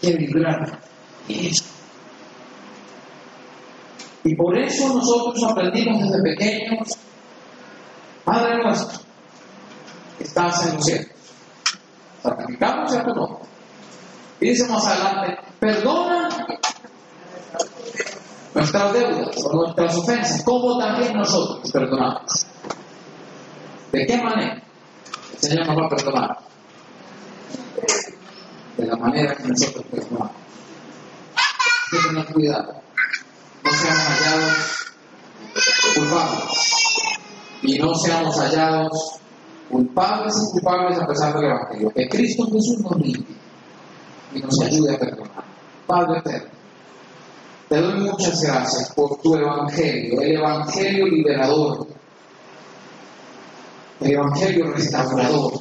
[0.00, 0.80] quiere librar
[1.28, 1.64] en eso.
[4.24, 6.96] Y por eso nosotros aprendimos desde pequeños,
[8.24, 9.00] Padre nuestro,
[10.18, 11.08] estás en los cielos.
[12.22, 13.40] Santificamos, ¿cierto o no?
[14.40, 16.28] Y dice más adelante, perdona
[18.54, 22.46] nuestras deudas o nuestras ofensas, como también nosotros perdonamos.
[23.92, 24.62] ¿De qué manera?
[25.34, 26.38] El Señor nos va a perdonar.
[28.78, 30.32] De la manera que nosotros perdonamos.
[31.90, 32.83] Tener cuidado.
[33.84, 34.94] Seamos hallados
[35.94, 36.50] culpables.
[37.62, 39.20] Y no seamos hallados
[39.68, 41.90] culpables y culpables a pesar del Evangelio.
[41.90, 43.36] Que Cristo Jesús nos limpie
[44.34, 45.44] y nos ayude a perdonar.
[45.86, 46.50] Padre eterno,
[47.68, 51.86] te doy muchas gracias por tu Evangelio, el Evangelio liberador,
[54.00, 55.60] el Evangelio restaurador,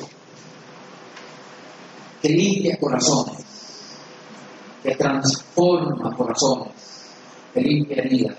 [2.21, 3.45] que limpia corazones,
[4.81, 6.73] que transforma corazones,
[7.53, 8.37] que limpia heridas.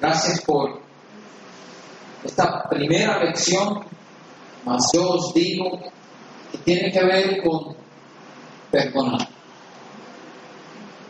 [0.00, 0.80] Gracias por
[2.24, 3.84] esta primera lección,
[4.64, 5.78] mas yo os digo
[6.50, 7.74] que tiene que ver con
[8.70, 9.28] perdonar.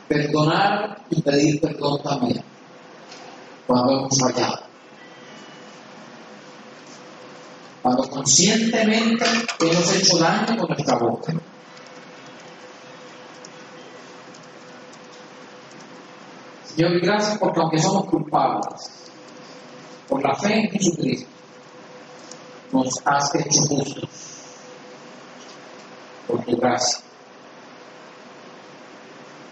[0.08, 2.42] Perdonar y pedir perdón también
[3.66, 4.62] cuando hemos fallado.
[7.80, 9.24] Cuando conscientemente
[9.60, 11.32] hemos hecho daño con nuestra boca.
[16.74, 19.10] Señor, gracias porque aunque somos culpables,
[20.08, 21.28] por la fe en Jesucristo,
[22.72, 24.08] nos has hecho justos
[26.26, 27.04] por tu gracia.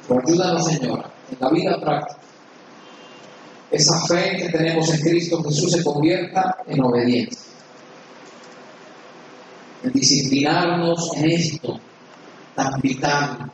[0.08, 2.20] Ayúdanos, Señor, en la vida práctica.
[3.70, 7.40] Esa fe que tenemos en Cristo Jesús se convierta en obediencia.
[9.84, 11.78] En disciplinarnos en esto
[12.56, 13.52] tan vital,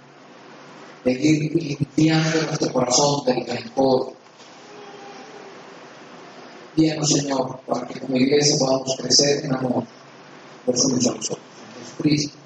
[1.07, 4.13] de ir limpiando nuestro corazón del rencor.
[6.77, 9.85] Guíanos, Señor, para que como iglesia podamos crecer en amor
[10.65, 11.39] por su nosotros.
[12.05, 12.46] En